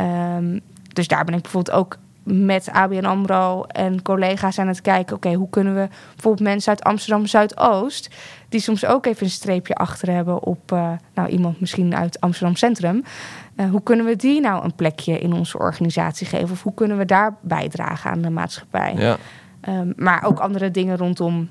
[0.00, 0.60] Um,
[0.92, 5.16] dus daar ben ik bijvoorbeeld ook met ABN AMRO en collega's aan het kijken...
[5.16, 8.10] oké, hoe kunnen we bijvoorbeeld mensen uit Amsterdam Zuidoost...
[8.48, 12.56] die soms ook even een streepje achter hebben op uh, nou, iemand misschien uit Amsterdam
[12.56, 13.02] Centrum...
[13.56, 16.50] Uh, hoe kunnen we die nou een plekje in onze organisatie geven?
[16.50, 18.94] Of hoe kunnen we daar bijdragen aan de maatschappij?
[18.96, 19.16] Ja.
[19.68, 21.48] Um, maar ook andere dingen rondom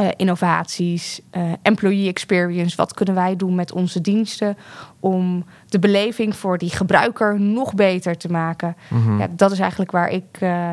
[0.00, 2.76] uh, innovaties, uh, employee experience.
[2.76, 4.56] Wat kunnen wij doen met onze diensten
[5.02, 8.76] om de beleving voor die gebruiker nog beter te maken?
[8.88, 9.18] Mm -hmm.
[9.18, 10.70] ja, dat is eigenlijk waar ik uh,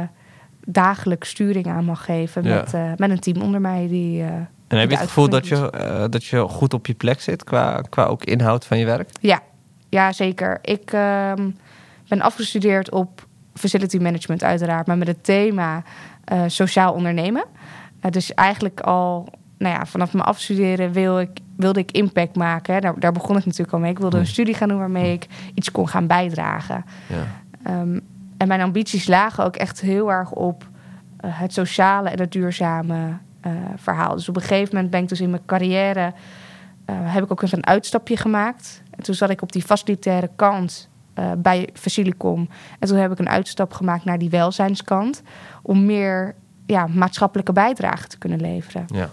[0.66, 2.56] dagelijks sturing aan mag geven ja.
[2.56, 3.88] met, met een team onder mij.
[3.88, 4.24] Die,
[4.68, 7.82] en heb je het gevoel dat je, dat je goed op je plek zit qua,
[7.90, 9.10] qua ook inhoud van je werk?
[9.22, 9.42] Ja,
[9.90, 10.60] ja zeker.
[10.62, 11.50] Ik ehm,
[12.08, 15.84] ben afgestudeerd op facility management uiteraard, maar met het thema
[16.48, 17.46] sociaal ondernemen.
[18.10, 21.30] Dus eigenlijk al nou ja, vanaf mijn afstuderen wil ik,
[21.60, 22.82] wilde ik impact maken.
[22.82, 23.92] Daar, daar, begon ik natuurlijk al mee.
[23.92, 26.86] Ik wilde een studie gaan doen waarmee ik iets kon gaan bijdragen.
[27.08, 27.82] Ja.
[27.82, 28.02] Um,
[28.38, 30.64] en mijn ambities lagen ook echt heel erg op
[31.26, 33.18] uh, het sociale en het duurzame
[33.48, 34.16] uh, verhaal.
[34.16, 36.14] Dus op een gegeven moment ben ik dus in mijn carrière...
[36.92, 38.82] heb ik ook even een uitstapje gemaakt.
[38.90, 40.90] En toen zat ik op die facilitaire kant
[41.38, 42.50] bij Facilicom.
[42.80, 45.22] En toen heb ik een uitstap gemaakt naar die welzijnskant.
[45.62, 48.86] Om meer ja, maatschappelijke bijdrage te kunnen leveren.
[48.88, 49.10] Ja.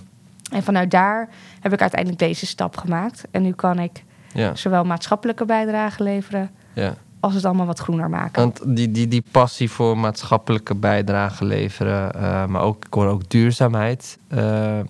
[0.50, 1.28] En vanuit daar
[1.60, 3.24] heb ik uiteindelijk deze stap gemaakt.
[3.30, 4.54] En nu kan ik ja.
[4.54, 6.94] zowel maatschappelijke bijdrage leveren ja.
[7.20, 8.42] als het allemaal wat groener maken.
[8.42, 13.30] Want die, die, die passie voor maatschappelijke bijdrage leveren, uh, maar ook, ik hoor ook
[13.30, 14.18] duurzaamheid.
[14.34, 14.80] Uh,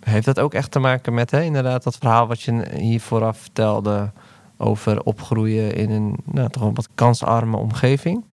[0.00, 3.38] heeft dat ook echt te maken met hè, inderdaad dat verhaal wat je hier vooraf
[3.38, 4.10] vertelde
[4.56, 8.24] over opgroeien in een nou, toch een wat kansarme omgeving?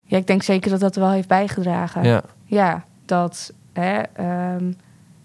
[0.00, 2.04] Ja, ik denk zeker dat dat wel heeft bijgedragen.
[2.04, 2.22] Ja.
[2.44, 4.02] ja dat hè,
[4.54, 4.76] um,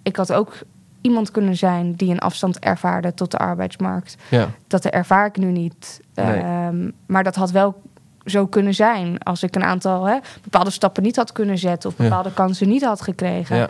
[0.03, 0.57] ik had ook
[1.01, 4.17] iemand kunnen zijn die een afstand ervaarde tot de arbeidsmarkt.
[4.29, 4.49] Ja.
[4.67, 6.01] Dat ervaar ik nu niet.
[6.13, 6.43] Nee.
[6.67, 7.81] Um, maar dat had wel
[8.25, 11.95] zo kunnen zijn als ik een aantal hè, bepaalde stappen niet had kunnen zetten of
[11.95, 12.35] bepaalde ja.
[12.35, 13.55] kansen niet had gekregen.
[13.55, 13.69] Ja.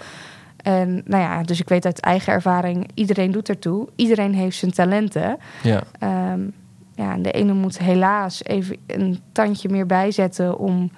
[0.58, 3.88] En nou ja, dus ik weet uit eigen ervaring, iedereen doet ertoe.
[3.96, 5.38] Iedereen heeft zijn talenten.
[5.64, 5.84] Ja.
[6.32, 6.54] Um,
[6.96, 10.92] ja, de ene moet helaas even een tandje meer bijzetten om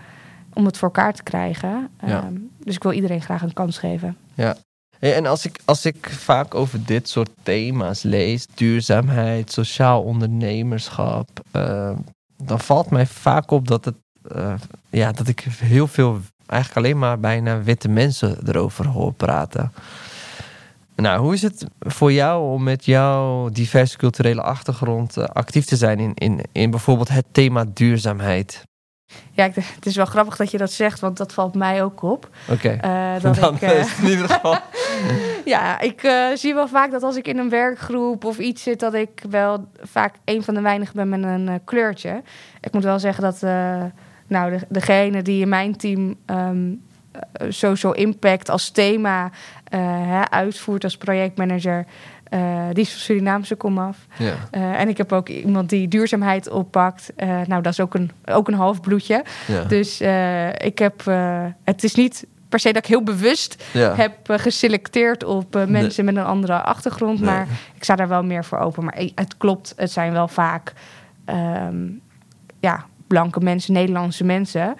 [0.54, 1.90] om het voor elkaar te krijgen.
[2.06, 2.24] Ja.
[2.24, 4.18] Um, dus ik wil iedereen graag een kans geven.
[4.34, 4.56] Ja.
[5.12, 11.92] En als ik, als ik vaak over dit soort thema's lees, duurzaamheid, sociaal ondernemerschap, uh,
[12.38, 13.96] dan valt mij vaak op dat, het,
[14.36, 14.54] uh,
[14.90, 19.74] ja, dat ik heel veel, eigenlijk alleen maar bijna witte mensen erover hoor praten.
[20.96, 25.76] Nou, hoe is het voor jou om met jouw diverse culturele achtergrond uh, actief te
[25.76, 28.64] zijn in, in, in bijvoorbeeld het thema duurzaamheid?
[29.32, 32.30] Ja, het is wel grappig dat je dat zegt, want dat valt mij ook op.
[32.50, 33.16] Oké, okay.
[33.16, 34.58] uh, dan ik, uh, is het in ieder geval...
[35.46, 38.80] ja, ik uh, zie wel vaak dat als ik in een werkgroep of iets zit...
[38.80, 42.22] dat ik wel vaak een van de weinigen ben met een kleurtje.
[42.62, 43.42] Ik moet wel zeggen dat
[44.28, 46.16] nou, de, degene die in mijn team...
[46.26, 46.82] Um,
[47.50, 49.32] social impact als thema
[49.70, 51.86] hè, uitvoert als projectmanager...
[52.34, 53.98] Uh, die is van Surinaamse komaf.
[54.18, 54.34] Ja.
[54.52, 57.14] Uh, en ik heb ook iemand die duurzaamheid oppakt.
[57.18, 59.24] Uh, nou, dat is ook een, ook een half bloedje.
[59.48, 59.64] Ja.
[59.64, 60.02] Dus
[60.58, 61.04] ik heb...
[61.64, 63.96] het is niet per se dat ik heel bewust ja.
[63.96, 66.14] heb geselecteerd op mensen nee.
[66.14, 67.20] met een andere achtergrond.
[67.20, 67.30] Nee.
[67.30, 68.84] Maar ik sta daar wel meer voor open.
[68.84, 70.74] Maar het klopt, het zijn wel vaak...
[71.26, 72.02] Um,
[72.60, 74.76] ja, blanke mensen, Nederlandse mensen...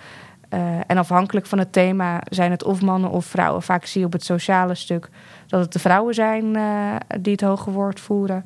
[0.54, 3.62] Uh, en afhankelijk van het thema zijn het of mannen of vrouwen.
[3.62, 5.10] Vaak zie je op het sociale stuk
[5.48, 8.46] dat het de vrouwen zijn uh, die het hoge woord voeren.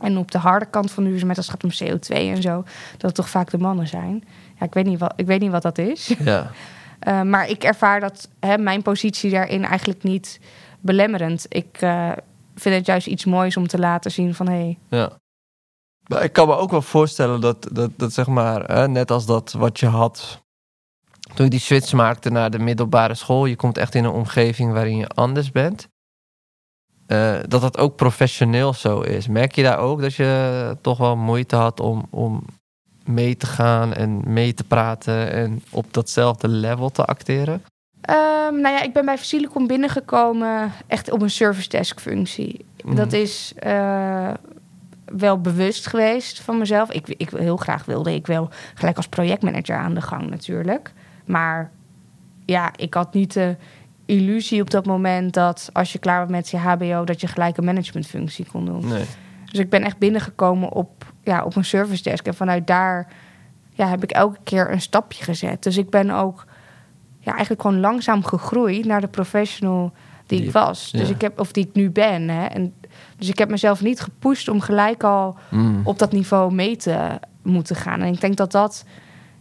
[0.00, 3.02] En op de harde kant van duurzaamheid, als het gaat om CO2 en zo, dat
[3.02, 4.24] het toch vaak de mannen zijn.
[4.58, 6.14] Ja, ik weet niet wat, ik weet niet wat dat is.
[6.18, 6.50] Ja.
[7.08, 10.40] uh, maar ik ervaar dat hè, mijn positie daarin eigenlijk niet
[10.80, 11.46] belemmerend.
[11.48, 11.78] Ik
[12.54, 14.54] vind het juist iets moois om te laten zien van hé.
[14.54, 15.18] Hey, ja.
[16.22, 19.52] Ik kan me ook wel voorstellen dat, dat, dat zeg maar, hè, net als dat
[19.52, 20.42] wat je had
[21.34, 24.72] toen je die switch maakte naar de middelbare school, je komt echt in een omgeving
[24.72, 25.88] waarin je anders bent.
[27.06, 29.28] Uh, dat dat ook professioneel zo is.
[29.28, 32.44] Merk je daar ook dat je toch wel moeite had om, om
[33.04, 37.62] mee te gaan en mee te praten en op datzelfde level te acteren?
[38.10, 42.64] Um, nou ja, ik ben bij Facilicom binnengekomen echt op een service desk functie.
[42.84, 42.94] Mm.
[42.94, 44.30] Dat is uh,
[45.04, 46.92] wel bewust geweest van mezelf.
[46.92, 50.92] Ik, ik heel graag wilde ik wel gelijk als projectmanager aan de gang natuurlijk.
[51.24, 51.70] Maar
[52.44, 53.56] ja, ik had niet de
[54.06, 57.56] illusie op dat moment dat als je klaar bent met je HBO, dat je gelijk
[57.56, 58.86] een managementfunctie kon doen.
[58.86, 59.04] Nee.
[59.44, 62.26] Dus ik ben echt binnengekomen op, ja, op een service desk.
[62.26, 63.06] En vanuit daar
[63.70, 65.62] ja, heb ik elke keer een stapje gezet.
[65.62, 66.44] Dus ik ben ook
[67.18, 69.92] ja, eigenlijk gewoon langzaam gegroeid naar de professional
[70.26, 70.90] die, Die- ik was.
[70.90, 71.14] Dus ja.
[71.14, 72.28] ik heb, of die ik nu ben.
[72.28, 72.44] Hè.
[72.46, 72.74] En,
[73.16, 75.80] dus ik heb mezelf niet gepusht om gelijk al Mm.
[75.84, 78.00] op dat niveau mee te moeten gaan.
[78.00, 78.84] En ik denk dat dat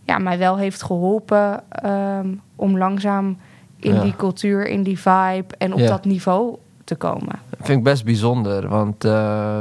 [0.04, 3.38] ja, mij wel heeft geholpen ehm, om langzaam
[3.80, 4.02] in Ja.
[4.02, 5.88] die cultuur, in die vibe en op Ja.
[5.88, 7.40] dat niveau te komen.
[7.50, 9.60] Dat vind ik best bijzonder, want eh,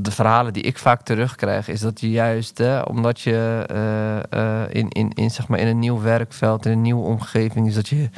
[0.00, 4.68] de verhalen die ik vaak terugkrijg, is dat je juist, hè, omdat je eh, eh,
[4.70, 7.88] in, in, in, zeg maar in een nieuw werkveld, in een nieuwe omgeving, is dat
[7.88, 8.08] je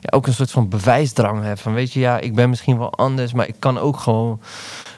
[0.00, 1.60] ja, ook een soort van bewijsdrang hebt.
[1.60, 4.40] Van weet je, ja, ik ben misschien wel anders, maar ik kan ook gewoon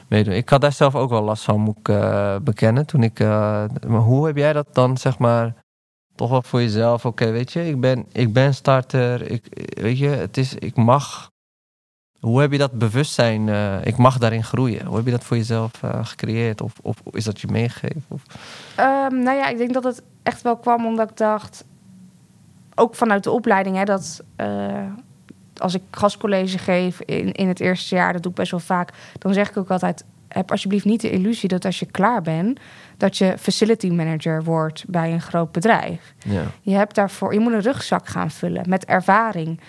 [0.07, 0.33] meedoen.
[0.33, 2.85] Ik had daar zelf ook wel last van, moet ik eh, bekennen.
[2.85, 5.53] Toen ik, maar hoe heb jij dat dan, zeg maar,
[6.15, 7.05] toch wel voor jezelf?
[7.05, 9.45] Oké, weet je, ik ben, ik ben starter, ik,
[9.81, 11.33] weet je, het is, ik mag
[12.25, 14.85] hoe heb je dat bewustzijn, eh, ik mag daarin groeien?
[14.85, 16.61] Hoe heb je dat voor jezelf eh, gecreëerd?
[16.61, 18.03] Of, of is dat je meegegeven?
[18.07, 18.21] Of...
[18.75, 21.65] Ehm, nou ja, ik denk dat het echt wel kwam omdat ik dacht,
[22.75, 24.47] ook vanuit de opleiding, hè, dat eh,
[25.57, 28.93] als ik gastcollege geef in, in het eerste jaar, dat doe ik best wel vaak,
[29.19, 32.59] dan zeg ik ook altijd, heb alsjeblieft niet de illusie dat als je klaar bent,
[32.97, 36.13] dat je facility manager wordt bij een groot bedrijf.
[36.25, 36.43] Ja.
[36.61, 39.59] Je hebt daarvoor, je moet een rugzak gaan vullen met ervaring.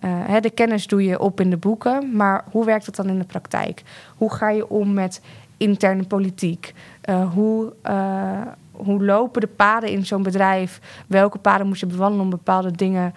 [0.00, 3.18] Eh, de kennis doe je op in de boeken, maar hoe werkt het dan in
[3.18, 3.82] de praktijk?
[4.16, 5.20] Hoe ga je om met
[5.56, 6.74] interne politiek?
[7.00, 8.40] Eh, hoe, eh,
[8.72, 10.80] hoe lopen de paden in zo'n bedrijf?
[11.06, 13.14] Welke paden moet je bewandelen om bepaalde dingen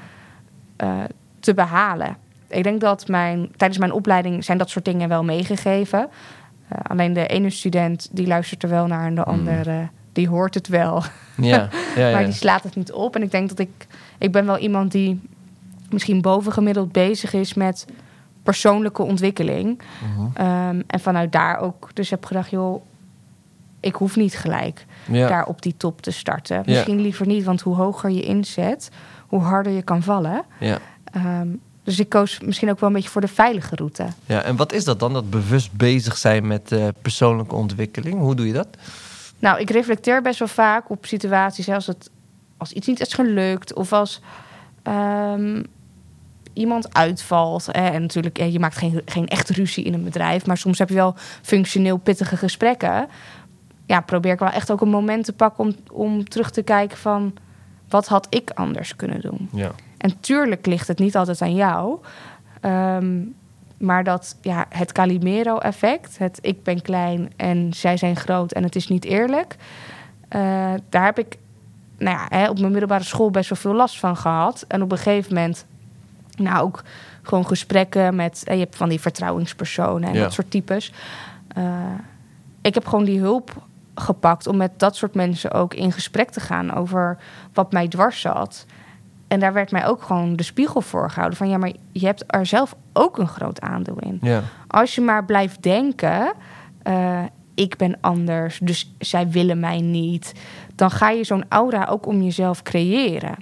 [1.40, 2.18] te behalen?
[2.48, 6.10] Ik denk dat mijn, tijdens mijn opleiding zijn dat soort dingen wel meegegeven.
[6.84, 9.28] Alleen de ene student die luistert er wel naar en de Mm.
[9.28, 11.04] andere die hoort het wel.
[11.38, 12.24] Ja, ja, Maar ja.
[12.24, 13.16] die slaat het niet op.
[13.16, 13.88] En ik denk dat ik...
[14.18, 15.22] Ik ben wel iemand die
[15.92, 17.86] misschien bovengemiddeld bezig is met
[18.44, 19.82] persoonlijke ontwikkeling.
[20.16, 20.28] Mhm.
[20.34, 22.82] Ehm, en vanuit daar ook dus heb gedacht, joh,
[23.80, 25.28] ik hoef niet gelijk ja.
[25.28, 26.56] daar op die top te starten.
[26.56, 26.64] Ja.
[26.66, 28.90] Misschien liever niet, want hoe hoger je inzet,
[29.28, 30.44] hoe harder je kan vallen.
[30.60, 30.78] Ja.
[31.04, 31.48] Ehm,
[31.84, 34.06] dus ik koos misschien ook wel een beetje voor de veilige route.
[34.26, 38.20] ja, en wat is dat dan, dat bewust bezig zijn met eh, persoonlijke ontwikkeling?
[38.20, 38.68] Hoe doe je dat?
[39.40, 42.10] Nou, ik reflecteer best wel vaak op situaties hè, als, het,
[42.58, 44.22] als iets niet is gelukt of als
[44.84, 45.64] ehm,
[46.60, 47.66] iemand uitvalt.
[47.66, 50.90] Hè, en natuurlijk, je maakt geen, geen echt ruzie in een bedrijf, maar soms heb
[50.90, 53.08] je wel functioneel pittige gesprekken.
[53.86, 56.98] Ja, probeer ik wel echt ook een moment te pakken om, om terug te kijken
[56.98, 57.34] van
[57.90, 59.50] wat had ik anders kunnen doen.
[59.52, 59.72] Ja.
[59.98, 62.00] En tuurlijk ligt het niet altijd aan jou.
[62.62, 63.18] Ehm,
[63.78, 68.76] maar dat ja, het Calimero-effect, het ik ben klein en zij zijn groot en het
[68.76, 69.56] is niet eerlijk.
[70.30, 71.38] eh, daar heb ik
[71.98, 74.66] nou ja, hè, op mijn middelbare school best wel veel last van gehad.
[74.68, 75.66] En op een gegeven moment,
[76.40, 76.84] nou ook
[77.22, 80.22] gewoon gesprekken met, eh, je hebt van die vertrouwingspersonen en Ja.
[80.22, 80.92] dat soort types.
[81.48, 81.64] Eh,
[82.62, 83.52] ik heb gewoon die hulp
[83.96, 87.18] gepakt om met dat soort mensen ook in gesprek te gaan over
[87.54, 88.66] wat mij dwars zat.
[89.28, 92.24] En daar werd mij ook gewoon de spiegel voor gehouden van ja, maar je hebt
[92.28, 94.18] er zelf ook een groot aandeel in.
[94.22, 94.42] Ja.
[94.68, 96.34] Als je maar blijft denken,
[96.84, 97.24] eh,
[97.56, 100.34] ik ben anders, dus zij willen mij niet,
[100.76, 103.36] dan ga je zo'n aura ook om jezelf creëren.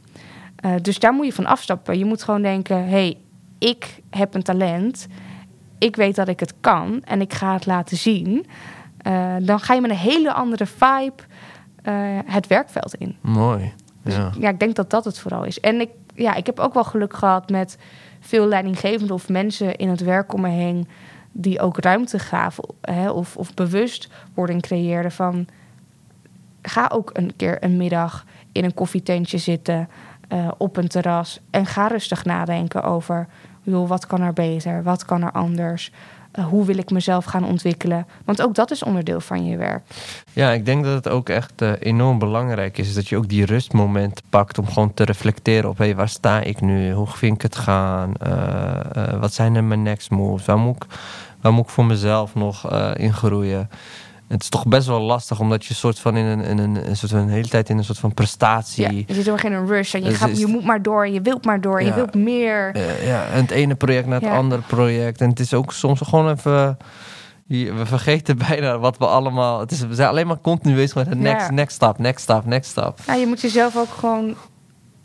[0.68, 1.98] Eh, dus daar moet je van afstappen.
[1.98, 3.18] Je moet gewoon denken, hé, hey,
[3.58, 5.08] ik heb een talent,
[5.78, 8.46] ik weet dat ik het kan en ik ga het laten zien.
[8.98, 11.24] Eh, dan ga je met een hele andere vibe
[11.84, 11.94] eh,
[12.26, 13.16] het werkveld in.
[13.22, 13.74] Mooi.
[14.04, 14.32] Ja.
[14.40, 15.60] Ja, ik denk dat dat het vooral is.
[15.60, 17.78] En ik, ja, ik heb ook wel geluk gehad met
[18.20, 20.88] veel leidinggevenden of mensen in het werk om me heen
[21.32, 25.48] die ook ruimte gaven hè, of, of bewustwording creëerden van
[26.62, 29.90] ga ook een keer een middag in een koffietentje zitten
[30.28, 33.28] eh, op een terras en ga rustig nadenken over
[33.62, 35.92] joh, wat kan er beter, wat kan er anders,
[36.38, 39.84] Eh, hoe wil ik mezelf gaan ontwikkelen, want ook dat is onderdeel van je werk.
[40.34, 43.46] Ja, ik denk dat het ook echt eh, enorm belangrijk is dat je ook die
[43.46, 46.92] rustmoment pakt om gewoon te reflecteren op hé, waar sta ik nu?
[46.92, 48.12] Hoe vind ik het gaan?
[49.20, 50.46] Wat zijn er mijn next moves?
[50.46, 50.86] Waar moet ik,
[51.42, 53.70] waar moet ik voor mezelf nog in groeien?
[54.28, 56.98] Het is toch best wel lastig omdat je soort van in een, in een, een
[56.98, 58.84] soort van een hele tijd in een soort van prestatie.
[58.84, 61.04] Ja, je zit erg in een rush en je, Dus gaat, je moet maar door
[61.06, 61.90] en je wilt maar door en Ja.
[61.90, 62.72] je wilt meer.
[62.74, 64.36] Eh, ja, en het ene project naar het Ja.
[64.36, 65.22] andere project.
[65.22, 66.78] En het is ook soms gewoon even.
[67.48, 69.60] We vergeten bijna wat we allemaal.
[69.60, 71.54] Het is, we zijn alleen maar continu bezig met het next, Ja.
[71.54, 73.00] next stap, next stap, next stap.
[73.08, 74.36] Nou, je moet jezelf ook gewoon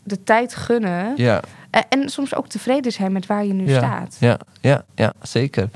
[0.03, 1.13] de tijd gunnen.
[1.15, 1.41] Ja,
[1.73, 3.77] En, en soms ook tevreden zijn met waar je nu Ja.
[3.77, 4.15] staat.
[4.19, 5.69] ja, ja, ja, zeker.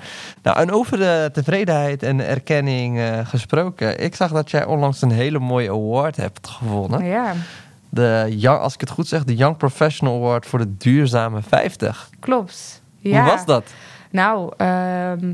[0.43, 4.03] Nou, en over de tevredenheid en erkenning eh, gesproken.
[4.03, 7.05] Ik zag dat jij onlangs een hele mooie award hebt gewonnen.
[7.05, 7.33] Ja,
[7.89, 12.09] De young, als ik het goed zeg, de Young Professional Award voor de duurzame 50.
[12.19, 12.81] Klopt.
[12.97, 13.21] Ja.
[13.21, 13.63] Hoe was dat?
[14.11, 15.33] Nou, ehm,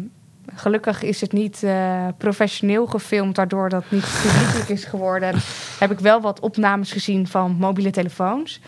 [0.56, 5.36] gelukkig is het niet eh, professioneel gefilmd, waardoor dat niet publiekelijk is geworden.
[5.80, 8.62] Heb ik wel wat opnames gezien van mobiele telefoons.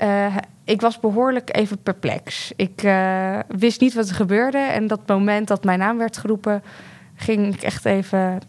[0.00, 2.52] Eh, ik was behoorlijk even perplex.
[2.56, 4.58] Ik eh, wist niet wat er gebeurde.
[4.58, 6.62] En dat moment dat mijn naam werd geroepen,
[7.16, 8.40] ging ik echt even.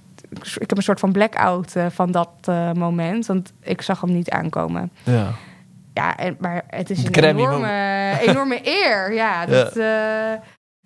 [0.58, 2.30] Ik heb een soort van blackout uh, van dat
[2.74, 3.26] moment.
[3.26, 4.92] Want ik zag hem niet aankomen.
[5.04, 5.32] Ja.
[5.94, 9.14] Ja, en, maar het is een enorme, enorme eer.
[9.14, 10.42] Ja, dat, ja.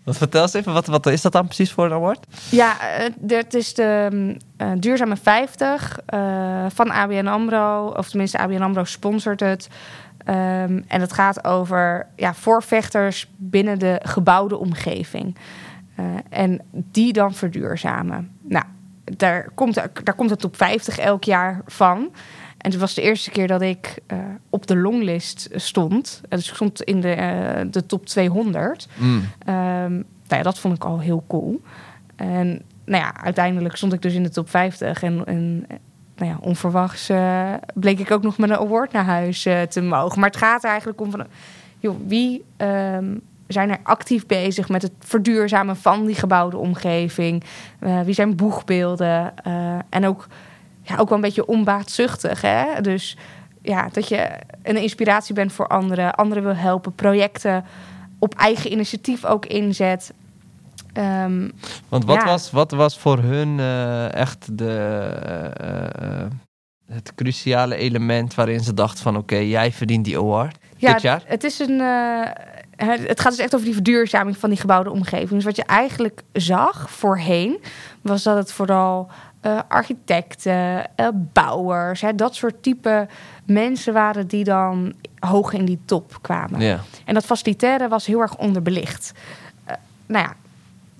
[0.06, 2.25] Wat vertel eens even, wat, wat is dat dan precies voor een award?
[2.51, 2.75] Ja,
[3.28, 4.10] het is de
[4.58, 7.93] uh, Duurzame 50 uh, van ABN AMRO.
[7.97, 9.67] Of tenminste, ABN AMRO sponsort het.
[10.27, 15.35] Um, en het gaat over ja, voorvechters binnen de gebouwde omgeving.
[15.99, 18.31] Uh, en die dan verduurzamen.
[18.41, 18.65] Nou,
[19.03, 22.11] daar komt, daar komt het top 50 elk jaar van.
[22.57, 26.21] En het was de eerste keer dat ik uh, op de longlist stond.
[26.29, 28.88] Dus ik stond in de, uh, de top 200.
[28.95, 29.07] Mm.
[29.15, 29.23] Um,
[30.27, 31.61] nou ja, dat vond ik al heel cool.
[32.15, 35.03] En nou ja, uiteindelijk stond ik dus in de top 50.
[35.03, 35.65] En, en
[36.15, 39.82] nou ja, onverwachts uh, bleek ik ook nog met een award naar huis uh, te
[39.82, 40.19] mogen.
[40.19, 41.25] Maar het gaat er eigenlijk om van,
[41.80, 47.43] joh, wie um, zijn er actief bezig met het verduurzamen van die gebouwde omgeving?
[47.80, 49.34] Uh, wie zijn boegbeelden?
[49.89, 50.28] en ook,
[50.82, 52.41] ja, ook wel een beetje onbaatzuchtig.
[52.41, 52.82] Hè?
[52.82, 53.17] Dus
[53.62, 54.30] ja, dat je
[54.63, 57.65] een inspiratie bent voor anderen, anderen wil helpen, projecten
[58.19, 60.13] op eigen initiatief ook inzet.
[60.97, 61.51] Um,
[61.89, 62.25] Want wat, ja.
[62.25, 65.10] was, wat was voor hun uh, echt de,
[65.62, 70.93] uh, het cruciale element waarin ze dachten van oké, okay, jij verdient die award ja,
[70.93, 71.23] dit jaar?
[71.25, 71.79] Het, is een,
[72.77, 75.29] het gaat dus echt over die verduurzaming van die gebouwde omgeving.
[75.29, 77.60] Dus wat je eigenlijk zag voorheen,
[78.01, 79.10] was dat het vooral
[79.67, 80.89] architecten,
[81.34, 83.08] bouwers, hè, dat soort type
[83.45, 86.62] mensen waren die dan hoog in die top kwamen.
[86.62, 86.79] Ja.
[87.05, 89.12] En dat facilitaire was heel erg onderbelicht.
[90.05, 90.36] nou ja,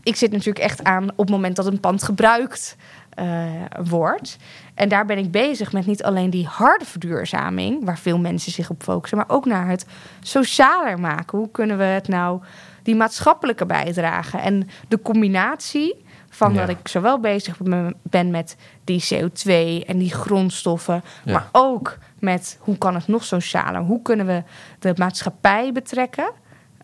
[0.05, 2.75] ik zit natuurlijk echt aan op het moment dat een pand gebruikt
[3.19, 3.43] uh,
[3.83, 4.37] wordt.
[4.73, 8.69] En daar ben ik bezig met niet alleen die harde verduurzaming, waar veel mensen zich
[8.69, 9.85] op focussen, maar ook naar het
[10.19, 11.37] socialer maken.
[11.37, 12.41] Hoe kunnen we het nou,
[12.83, 16.59] die maatschappelijke bijdrage en de combinatie van ja.
[16.59, 17.57] dat ik zowel bezig
[18.01, 19.51] ben met die CO2
[19.85, 21.33] en die grondstoffen, ja.
[21.33, 23.81] maar ook met hoe kan het nog socialer?
[23.81, 24.43] Hoe kunnen we
[24.79, 26.31] de maatschappij betrekken?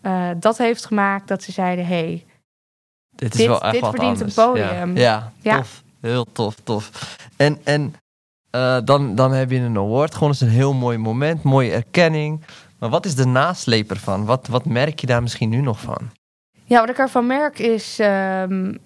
[0.02, 2.24] Uh, dat heeft gemaakt dat ze zeiden: hey,
[3.30, 4.36] dit, is wel echt dit wat verdient anders.
[4.36, 4.96] een podium.
[4.96, 5.82] Ja, ja, tof.
[6.00, 7.16] Heel tof, tof.
[7.36, 7.94] En, en
[8.56, 10.14] uh, dan, dan heb je een award.
[10.14, 12.40] Gewoon eens een heel mooi moment, mooie erkenning.
[12.78, 14.24] Maar wat is de nasleep ervan?
[14.24, 16.10] Wat, wat merk je daar misschien nu nog van?
[16.64, 17.98] Ja, wat ik ervan merk is...
[17.98, 18.78] Um,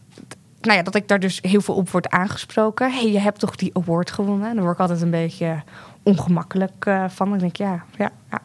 [0.60, 2.92] nou ja, dat ik daar dus heel veel op word aangesproken.
[2.92, 4.48] hey, je hebt toch die award gewonnen?
[4.48, 5.62] En daar word ik altijd een beetje
[6.02, 7.34] ongemakkelijk uh, van.
[7.34, 8.40] Ik denk, ja, ja, ja.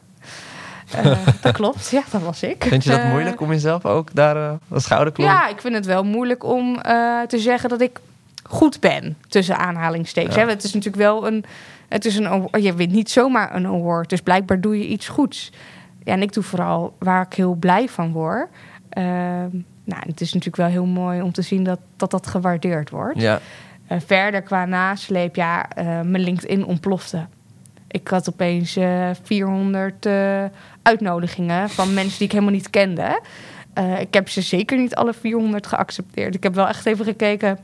[0.96, 2.64] Uh, dat klopt, ja, dat was ik.
[2.64, 5.28] Vind je dat Uh, moeilijk om jezelf ook daar uh, een schouderklop?
[5.28, 6.82] Ja, ik vind het wel moeilijk om
[7.28, 8.00] te zeggen dat ik
[8.44, 10.36] goed ben, tussen aanhalingstekens.
[10.36, 10.48] Ja.
[10.48, 11.46] Het is natuurlijk wel een...
[11.88, 15.52] Het is een je wint niet zomaar een award, dus blijkbaar doe je iets goeds.
[16.04, 18.50] Ja, en ik doe vooral waar ik heel blij van word.
[19.84, 23.22] nou, het is natuurlijk wel heel mooi om te zien dat dat, dat gewaardeerd wordt.
[23.22, 23.40] Ja.
[23.88, 27.26] verder qua nasleep, ja, mijn LinkedIn ontplofte.
[27.92, 30.44] Ik had opeens uh, 400 uh,
[30.82, 33.22] uitnodigingen van mensen die ik helemaal niet kende.
[33.78, 36.36] Uh, ik heb ze zeker niet alle 400 geaccepteerd.
[36.36, 37.60] Ik heb wel echt even gekeken.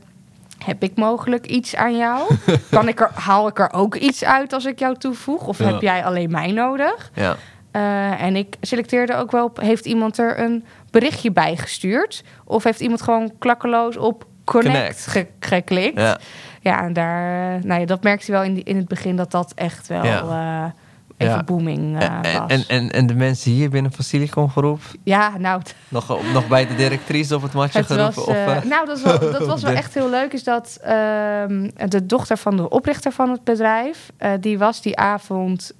[0.64, 2.34] Heb ik mogelijk iets aan jou?
[2.70, 5.46] kan ik er, haal ik er ook iets uit als ik jou toevoeg?
[5.46, 5.64] Of ja.
[5.64, 7.10] heb jij alleen mij nodig?
[7.14, 7.36] Ja.
[7.72, 9.60] Uh, en ik selecteerde ook wel op...
[9.60, 12.24] heeft iemand er een berichtje bij gestuurd?
[12.44, 15.06] Of heeft iemand gewoon klakkeloos op connect, connect.
[15.06, 16.00] Ge geklikt?
[16.00, 16.18] Ja
[16.60, 19.30] ja, en daar, nou ja, dat merkte je wel in, die, in het begin dat
[19.30, 20.22] dat echt wel ja.
[20.22, 20.70] uh,
[21.16, 21.44] even ja.
[21.44, 22.50] booming uh, en, was.
[22.50, 24.80] En, en, en de mensen hier binnen van Silicon Groep?
[25.02, 25.62] Ja, nou...
[25.88, 28.24] Nog, nog bij de directrice op het matje geroepen?
[28.24, 30.32] Was, uh, of, nou, dat was, wel, dat was wel echt heel leuk.
[30.32, 34.10] Is dat ehm, de dochter van de oprichter van het bedrijf...
[34.40, 35.72] die was die avond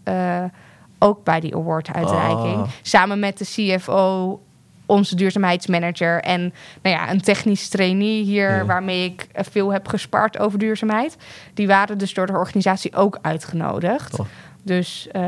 [0.99, 2.55] ook bij die awarduitreiking.
[2.55, 2.61] Ah.
[2.61, 2.69] Oh.
[2.83, 4.41] Samen met de CFO
[4.89, 6.41] onze duurzaamheidsmanager en
[6.83, 8.65] nou ja, een technisch trainee hier ja.
[8.65, 11.17] waarmee ik veel heb gespart over duurzaamheid.
[11.55, 14.13] Die waren dus door de organisatie ook uitgenodigd.
[14.13, 14.29] Tof.
[14.63, 15.23] Dus uh,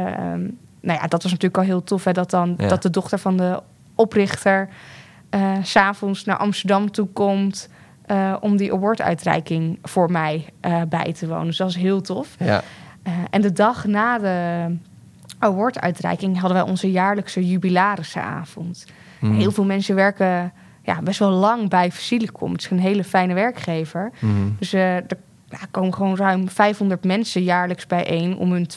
[0.80, 2.68] nou ja, dat was natuurlijk al heel tof hè, dat dan ja.
[2.68, 3.62] dat de dochter van de
[3.94, 4.68] oprichter
[5.30, 7.68] uh, s'avonds naar Amsterdam toe komt
[8.06, 10.44] uh, om die awarduitreiking voor mij
[10.88, 11.46] bij te wonen.
[11.46, 12.36] Dus dat was heel tof.
[12.38, 12.62] Ja.
[13.30, 14.66] en de dag na de
[15.38, 18.86] awarduitreiking hadden wij onze jaarlijkse jubilarisavond.
[19.20, 19.34] Mm.
[19.34, 20.52] Heel veel mensen werken
[20.82, 22.52] ja, best wel lang bij Facilicom.
[22.52, 24.10] Het is een hele fijne werkgever.
[24.18, 24.56] Mm.
[24.58, 28.68] Dus uh, er komen gewoon ruim 500 mensen jaarlijks bijeen om hun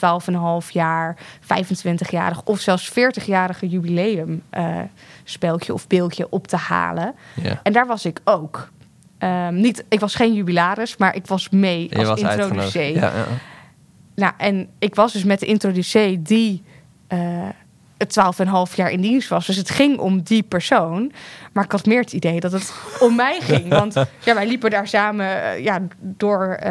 [0.64, 4.76] 12,5 jaar, 25-jarig of zelfs 40-jarige jubileum uh,
[5.24, 7.14] speltje of beeldje op te halen.
[7.62, 8.72] En daar was ik ook.
[9.18, 12.94] Um, niet, ik was geen jubilaris, maar ik was mee Je als introducee.
[12.94, 13.24] Ja, ja.
[14.14, 16.62] Nou, en ik was dus met de introducee die
[17.08, 17.48] uh,
[18.04, 19.46] het 12,5 jaar in dienst was.
[19.46, 21.12] Dus het ging om die persoon.
[21.52, 23.68] Maar ik had meer het idee dat het om mij ging.
[23.68, 23.94] Want
[24.24, 26.70] ja, wij liepen daar samen uh, ja, door uh,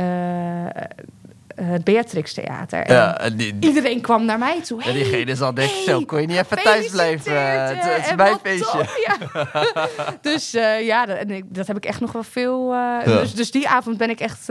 [1.56, 2.80] het Beatrix Theater.
[2.84, 4.82] En Ja, en die, die- iedereen kwam naar mij toe.
[4.84, 7.32] en Hey, diegene zal denken, hey, zo, kon je niet even thuis blijven?
[7.68, 8.86] Het, eh, het is en mijn feestje.
[9.06, 9.18] ja.
[10.32, 12.74] dus eh, ja, dat, en ik- dat heb ik echt nog wel veel...
[12.74, 14.50] eh, dus, dus die avond ben ik echt...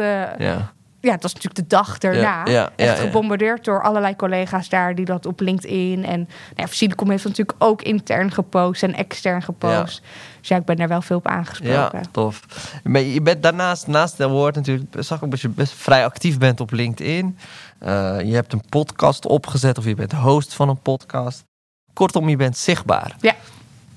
[1.02, 2.20] Ja, ja, het was natuurlijk de dag daarna.
[2.20, 3.06] Ja, ja, echt ja, ja.
[3.06, 6.04] gebombardeerd door allerlei collega's daar die dat op LinkedIn.
[6.04, 6.66] En nou ja,
[7.08, 10.02] heeft natuurlijk ook intern gepost en extern gepost.
[10.40, 12.02] Dus ja, ik ben daar wel veel op ja, aangesproken.
[12.10, 12.40] tof.
[12.84, 16.38] Maar je bent daarnaast, naast de woord natuurlijk, zag ik dat je best vrij actief
[16.38, 17.38] bent op LinkedIn.
[17.78, 21.44] Eh, je hebt een podcast opgezet of je bent host van een podcast.
[21.92, 23.16] Kortom, je bent zichtbaar.
[23.20, 23.34] Ja.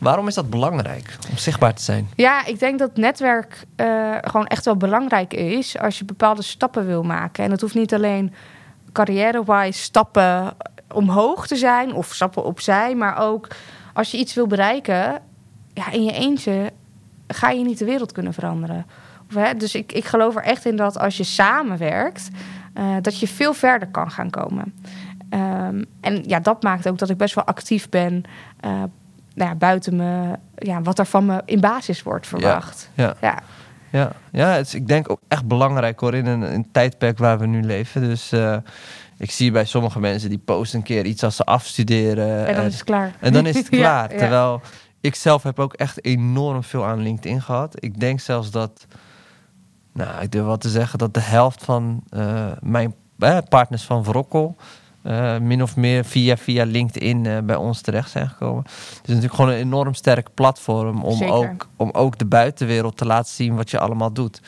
[0.05, 2.09] Waarom is dat belangrijk om zichtbaar te zijn?
[2.15, 6.85] Ja, ik denk dat netwerk eh, gewoon echt wel belangrijk is als je bepaalde stappen
[6.85, 7.43] wil maken.
[7.43, 8.33] En het hoeft niet alleen
[8.91, 10.53] carrière-wise stappen
[10.93, 13.47] omhoog te zijn of stappen opzij, maar ook
[13.93, 15.21] als je iets wil bereiken,
[15.73, 16.71] ja, in je eentje
[17.27, 18.85] ga je niet de wereld kunnen veranderen.
[19.29, 22.29] Of, hè, dus ik, ik geloof er echt in dat als je samenwerkt,
[22.73, 24.73] eh, dat je veel verder kan gaan komen.
[25.29, 28.23] Ehm, en ja, dat maakt ook dat ik best wel actief ben
[28.59, 28.83] eh,
[29.35, 32.89] nou ja, buiten me, ja, wat er van me in basis wordt verwacht.
[32.93, 33.15] Ja.
[33.21, 33.39] Ja,
[33.91, 37.39] Ja, ja het is, ik denk ook echt belangrijk hoor in een, een tijdperk waar
[37.39, 38.01] we nu leven.
[38.01, 38.57] Dus eh,
[39.17, 42.47] ik zie bij sommige mensen die posten een keer iets als ze afstuderen.
[42.47, 43.15] en dan is het klaar.
[43.19, 44.11] en dan is het klaar.
[44.11, 44.17] ja.
[44.17, 44.61] Terwijl
[45.01, 47.83] ik zelf heb ook echt enorm veel aan LinkedIn gehad.
[47.83, 48.87] Ik denk zelfs dat,
[49.93, 54.03] nou, ik durf wel te zeggen dat de helft van eh, mijn eh, partners van
[54.03, 54.55] Vrokkel
[55.05, 58.63] eh, min of meer via, via LinkedIn eh, bij ons terecht zijn gekomen.
[58.63, 61.33] Het is natuurlijk gewoon een enorm sterk platform om, Zeker.
[61.33, 64.39] ook, om ook de buitenwereld te laten zien wat je allemaal doet.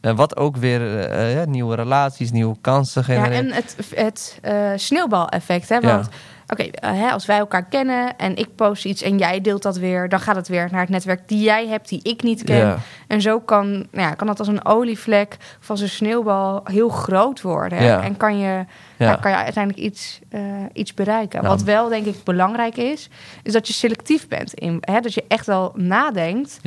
[0.00, 3.44] En wat ook weer eh, ja, nieuwe relaties, nieuwe kansen Ja, genereert.
[3.44, 4.40] en het, het
[4.80, 5.68] sneeuwbaleffect.
[5.68, 5.76] Hè?
[5.76, 6.02] Ja.
[6.48, 10.08] Oké, eh, als wij elkaar kennen en ik post iets en jij deelt dat weer,
[10.08, 12.56] dan gaat het weer naar het netwerk die jij hebt, die ik niet ken.
[12.56, 12.78] Ja.
[13.06, 16.88] En zo kan, nou ja, kan dat als een olievlek of als een sneeuwbal heel
[16.88, 17.82] groot worden.
[17.82, 18.02] Ja.
[18.02, 18.64] En kan je,
[18.98, 20.40] kan je uiteindelijk iets, eh,
[20.72, 21.42] iets bereiken.
[21.42, 21.54] Nou.
[21.54, 23.08] Wat wel, denk ik, belangrijk is,
[23.42, 24.54] is dat je selectief bent.
[24.54, 25.00] In, hè?
[25.00, 26.60] Dat je echt wel nadenkt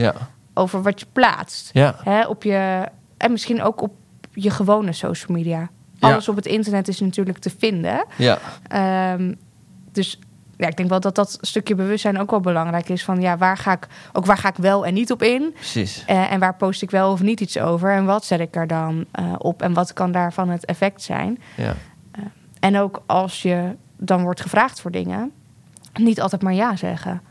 [0.53, 1.69] over wat je plaatst.
[2.03, 2.83] Hè, op je,
[3.17, 3.93] en misschien ook op
[4.33, 5.69] je gewone social media.
[5.99, 8.05] Alles op het internet is natuurlijk te vinden.
[8.15, 9.33] ja, Ehm,
[9.99, 10.19] dus
[10.57, 13.03] ja, ik denk wel dat dat stukje bewustzijn ook wel belangrijk is.
[13.03, 15.51] Van ja, waar ga ik, ook waar ga ik wel en niet op in?
[15.53, 16.03] precies.
[16.05, 17.91] Eh, en waar post ik wel of niet iets over?
[17.91, 19.61] En wat zet ik er dan eh, op?
[19.61, 21.39] En wat kan daarvan het effect zijn?
[21.57, 21.75] Ja.
[22.59, 25.31] En ook als je dan wordt gevraagd voor dingen,
[25.93, 27.21] niet altijd maar ja zeggen.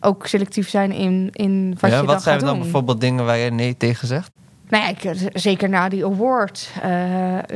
[0.00, 2.62] Ook selectief zijn in, in wat ja, je wat dan zijn gaat dan doen.
[2.62, 4.30] bijvoorbeeld dingen waar je nee tegen zegt?
[4.72, 6.90] Nou ik, zeker na die award eh,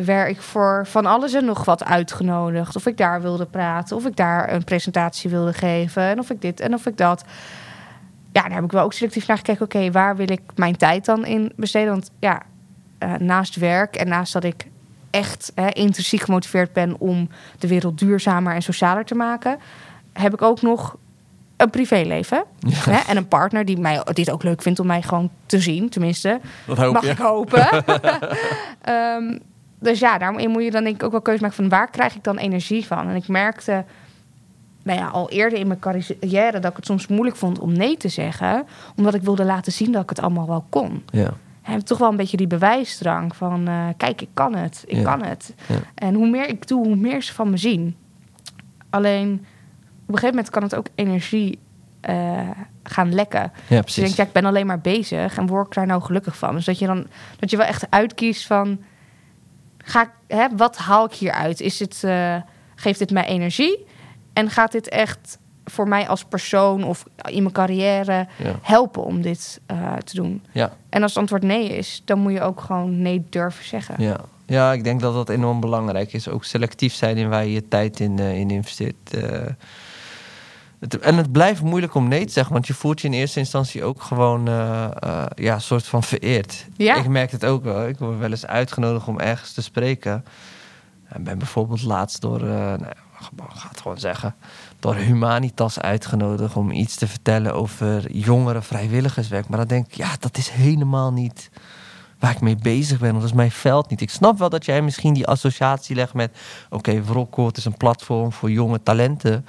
[0.04, 2.76] werd ik voor van alles en nog wat uitgenodigd.
[2.76, 6.40] Of ik daar wilde praten, of ik daar een presentatie wilde geven, en of ik
[6.40, 7.24] dit en of ik dat.
[8.32, 9.64] Ja, daar heb ik wel ook selectief naar gekeken.
[9.64, 11.90] Oké, waar wil ik mijn tijd dan in besteden?
[11.90, 12.42] Want ja,
[12.98, 14.66] eh, naast werk en naast dat ik
[15.10, 19.58] echt intrinsiek gemotiveerd ben om de wereld duurzamer en socialer te maken,
[20.12, 20.96] heb ik ook nog
[21.57, 22.44] een privéleven.
[22.68, 22.98] Hè?
[23.09, 26.40] En een partner die mij dit ook leuk vindt om mij gewoon te zien, tenminste.
[26.66, 27.11] Dat hoop Mag je.
[27.11, 27.66] ik hopen.
[28.82, 29.38] Ehm,
[29.78, 32.14] dus ja, daarom moet je dan denk ik ook wel keuze maken van waar krijg
[32.14, 33.09] ik dan energie van.
[33.09, 33.84] En ik merkte
[34.82, 37.96] nou ja, al eerder in mijn carrière dat ik het soms moeilijk vond om nee
[37.96, 38.66] te zeggen.
[38.96, 41.02] Omdat ik wilde laten zien dat ik het allemaal wel kon.
[41.11, 41.30] Ja,
[41.62, 45.02] En toch wel een beetje die bewijsdrang van eh, kijk, ik kan het, ik Ja.
[45.02, 45.54] kan het.
[45.68, 45.74] Ja.
[45.94, 47.96] En hoe meer ik doe, hoe meer ze van me zien.
[48.90, 49.44] Alleen
[50.14, 51.59] een gegeven moment kan het ook energie
[52.00, 52.50] eh,
[52.82, 53.52] gaan lekken.
[53.66, 56.02] ja Dus je denkt, ja, ik ben alleen maar bezig en word ik daar nou
[56.02, 56.54] gelukkig van?
[56.54, 57.07] Dus dat je dan
[57.38, 58.78] dat je wel echt uitkiest van,
[59.78, 61.61] ga ik, hè, wat haal ik hieruit?
[61.61, 62.36] Is het, eh,
[62.74, 63.86] geeft dit mij energie?
[64.32, 68.54] En gaat dit echt voor mij als persoon of in mijn carrière Ja.
[68.62, 70.42] helpen om dit eh, te doen?
[70.52, 70.72] Ja.
[70.88, 73.94] En als het antwoord nee is, dan moet je ook gewoon nee durven zeggen.
[73.98, 74.20] Ja.
[74.46, 76.28] ja, ik denk dat dat enorm belangrijk is.
[76.28, 79.14] Ook selectief zijn in waar je je tijd in, in investeert.
[80.81, 83.39] Het, en het blijft moeilijk om nee te zeggen, want je voelt je in eerste
[83.39, 86.66] instantie ook gewoon eh, eh, ja, een soort van vereerd.
[86.77, 86.95] Ja.
[86.95, 87.89] Ik merk het ook wel.
[87.89, 90.24] Ik word wel eens uitgenodigd om ergens te spreken.
[91.09, 92.93] En ben bijvoorbeeld laatst door, eh nou,
[93.49, 94.35] ga het gewoon zeggen,
[94.81, 99.49] door Humanitas uitgenodigd om iets te vertellen over jongeren vrijwilligerswerk.
[99.49, 101.51] Maar dan denk ik, ja, dat is helemaal niet
[102.18, 103.14] waar ik mee bezig ben.
[103.14, 104.01] Dat is mijn veld niet.
[104.01, 106.37] Ik snap wel dat jij misschien die associatie legt met...
[106.70, 109.47] Oké, okay, is een platform voor jonge talenten.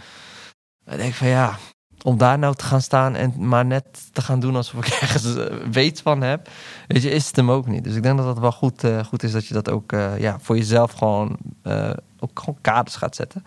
[0.90, 1.58] Ik denk van ja,
[2.04, 5.36] om daar nou te gaan staan en maar net te gaan doen alsof ik ergens
[5.36, 6.50] eh, weet van heb,
[6.88, 7.84] weet je, is het hem ook niet.
[7.84, 10.20] Dus ik denk dat het wel goed, uh, goed is dat je dat ook uh,
[10.20, 13.44] ja, voor jezelf gewoon, uh, ook gewoon kaders gaat zetten.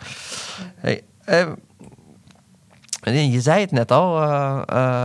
[0.75, 1.03] Hey,
[3.03, 4.23] je zei het net al,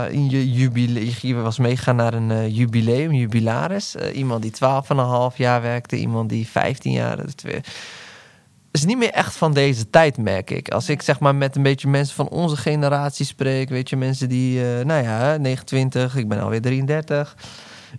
[0.08, 3.94] in je jubileum, je was meegaan naar een jubileum, jubilaris.
[3.94, 4.52] iemand die
[5.30, 7.18] 12,5 jaar werkte, iemand die 15 jaar
[8.78, 10.68] is niet meer echt van deze tijd, merk ik.
[10.68, 14.28] Als ik zeg maar met een beetje mensen van onze generatie spreek, weet je, mensen
[14.28, 17.36] die, uh, nou ja, 29, ik ben alweer 33.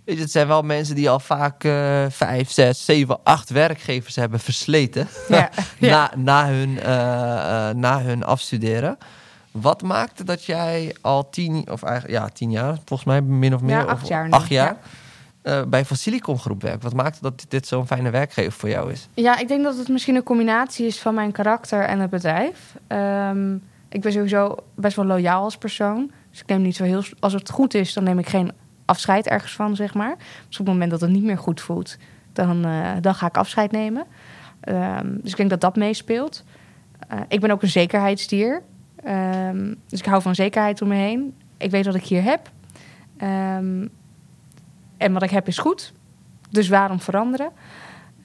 [0.05, 4.15] Weet je, het zijn wel mensen die al vaak uh, 5, 6, 7, 8 werkgevers
[4.15, 5.49] hebben versleten ja,
[5.79, 6.83] na, na, hun, uh,
[7.69, 8.97] na hun afstuderen.
[9.51, 13.61] Wat maakte dat jij al tien, of eigenlijk, ja, tien jaar, volgens mij min of
[13.61, 14.79] meer, ja, acht jaar, acht jaar, ja
[15.47, 16.83] uh, bij Facilicom Groep werkt.
[16.83, 19.07] Wat maakt dat dit zo'n fijne werkgever voor jou is?
[19.13, 22.75] Ja, ik denk dat het misschien een combinatie is van mijn karakter en het bedrijf.
[22.87, 26.11] Um, ik ben sowieso best wel loyaal als persoon.
[26.31, 27.03] Dus ik neem niet zo heel...
[27.19, 28.51] Als het goed is, dan neem ik geen
[28.85, 30.15] afscheid ergens van, zeg maar.
[30.47, 31.97] Dus op het moment dat het niet meer goed voelt,
[32.33, 34.05] dan, uh, dan ga ik afscheid nemen.
[34.69, 36.43] Um, dus ik denk dat dat meespeelt.
[37.13, 38.61] Uh, ik ben ook een zekerheidsdier.
[39.07, 41.33] Um, dus ik hou van zekerheid om me heen.
[41.57, 42.49] Ik weet wat ik hier heb.
[44.97, 45.93] En wat ik heb is goed.
[46.49, 47.51] Dus waarom veranderen?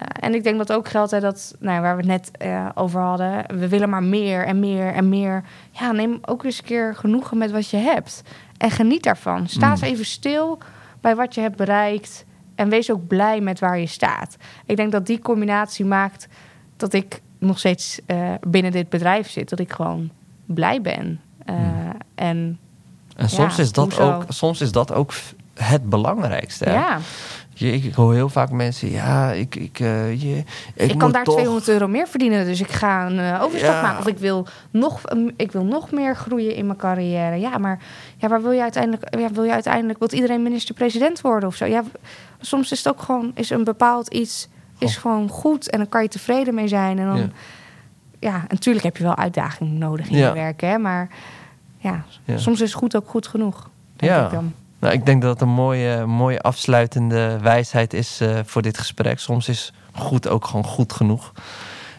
[0.02, 2.68] Uh, en ik denk dat ook geldt hè, dat, nou, waar we het net uh,
[2.74, 5.44] over hadden, we willen maar meer en meer en meer.
[5.70, 8.22] Ja, neem ook eens een keer genoegen met wat je hebt.
[8.56, 9.48] En geniet daarvan.
[9.48, 9.86] Sta eens mm.
[9.86, 10.58] even stil
[11.00, 12.24] bij wat je hebt bereikt.
[12.54, 14.36] En wees ook blij met waar je staat.
[14.66, 16.28] Ik denk dat die combinatie maakt
[16.76, 19.48] dat ik nog steeds uh, binnen dit bedrijf zit.
[19.48, 20.10] Dat ik gewoon
[20.44, 21.20] blij ben.
[21.46, 21.92] Mm.
[22.14, 22.58] En,
[23.16, 25.12] en soms, ja, is dat ook, soms is dat ook
[25.54, 26.70] het belangrijkste.
[26.70, 26.98] Ja.
[27.54, 29.54] Je, ik, hoor heel vaak mensen, ja, ik...
[29.54, 30.44] Ik, uh, je,
[30.74, 33.98] ik, ik kan daar 200 euro meer verdienen, dus ik ga een uh, overstap maken.
[33.98, 37.36] Of ik wil, nog, um, ik wil nog meer groeien in mijn carrière.
[37.36, 37.78] Ja, maar
[38.16, 39.18] ja, waar wil je uiteindelijk...
[39.18, 39.98] Ja, wil je uiteindelijk...
[39.98, 41.64] Wilt iedereen minister-president worden of zo?
[41.64, 41.82] Ja,
[42.40, 43.30] soms is het ook gewoon...
[43.34, 44.48] Is een bepaald iets
[44.78, 46.98] is gewoon goed en dan kan je tevreden mee zijn.
[46.98, 47.18] En dan...
[47.18, 47.28] Ja,
[48.18, 50.78] ja natuurlijk heb je wel uitdagingen nodig in je werk, hè.
[50.78, 51.08] Maar
[51.78, 52.04] ja,
[52.36, 54.24] soms is goed ook goed genoeg, denk ja.
[54.24, 54.54] ik dan.
[54.82, 59.18] Nou, ik denk dat het een mooie, mooie afsluitende wijsheid is uh, voor dit gesprek.
[59.18, 61.32] Soms is goed ook gewoon goed genoeg.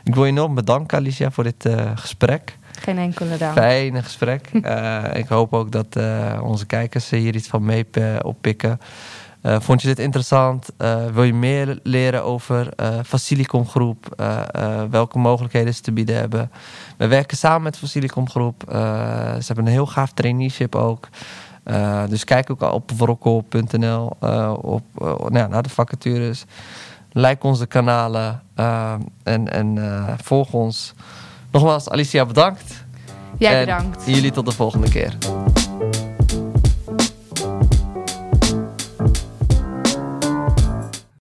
[0.04, 2.58] Ik wil je enorm bedanken, Alicia, voor dit uh, gesprek.
[2.80, 3.54] Geen enkele dank.
[3.54, 4.50] Fijne gesprek.
[4.54, 5.98] uh, ik hoop ook dat
[6.42, 7.86] onze kijkers hier iets van mee
[8.24, 8.80] oppikken.
[9.44, 10.70] vond je dit interessant?
[11.14, 12.70] wil je meer leren over
[13.06, 14.26] Facilicom Groep?
[14.90, 16.52] welke mogelijkheden ze te bieden hebben?
[16.98, 18.64] We werken samen met Facilicom Groep.
[18.68, 21.08] ze hebben een heel gaaf traineeship ook.
[21.66, 26.46] Uh, dus kijk ook op wrokkel.nl uh, op, uh, nou, naar de vacatures.
[27.12, 28.42] Like onze kanalen
[29.24, 29.78] en, en
[30.24, 30.94] volg ons.
[31.52, 32.86] Nogmaals, Alicia, bedankt.
[33.38, 34.06] Jij bedankt.
[34.06, 35.18] En jullie tot de volgende keer.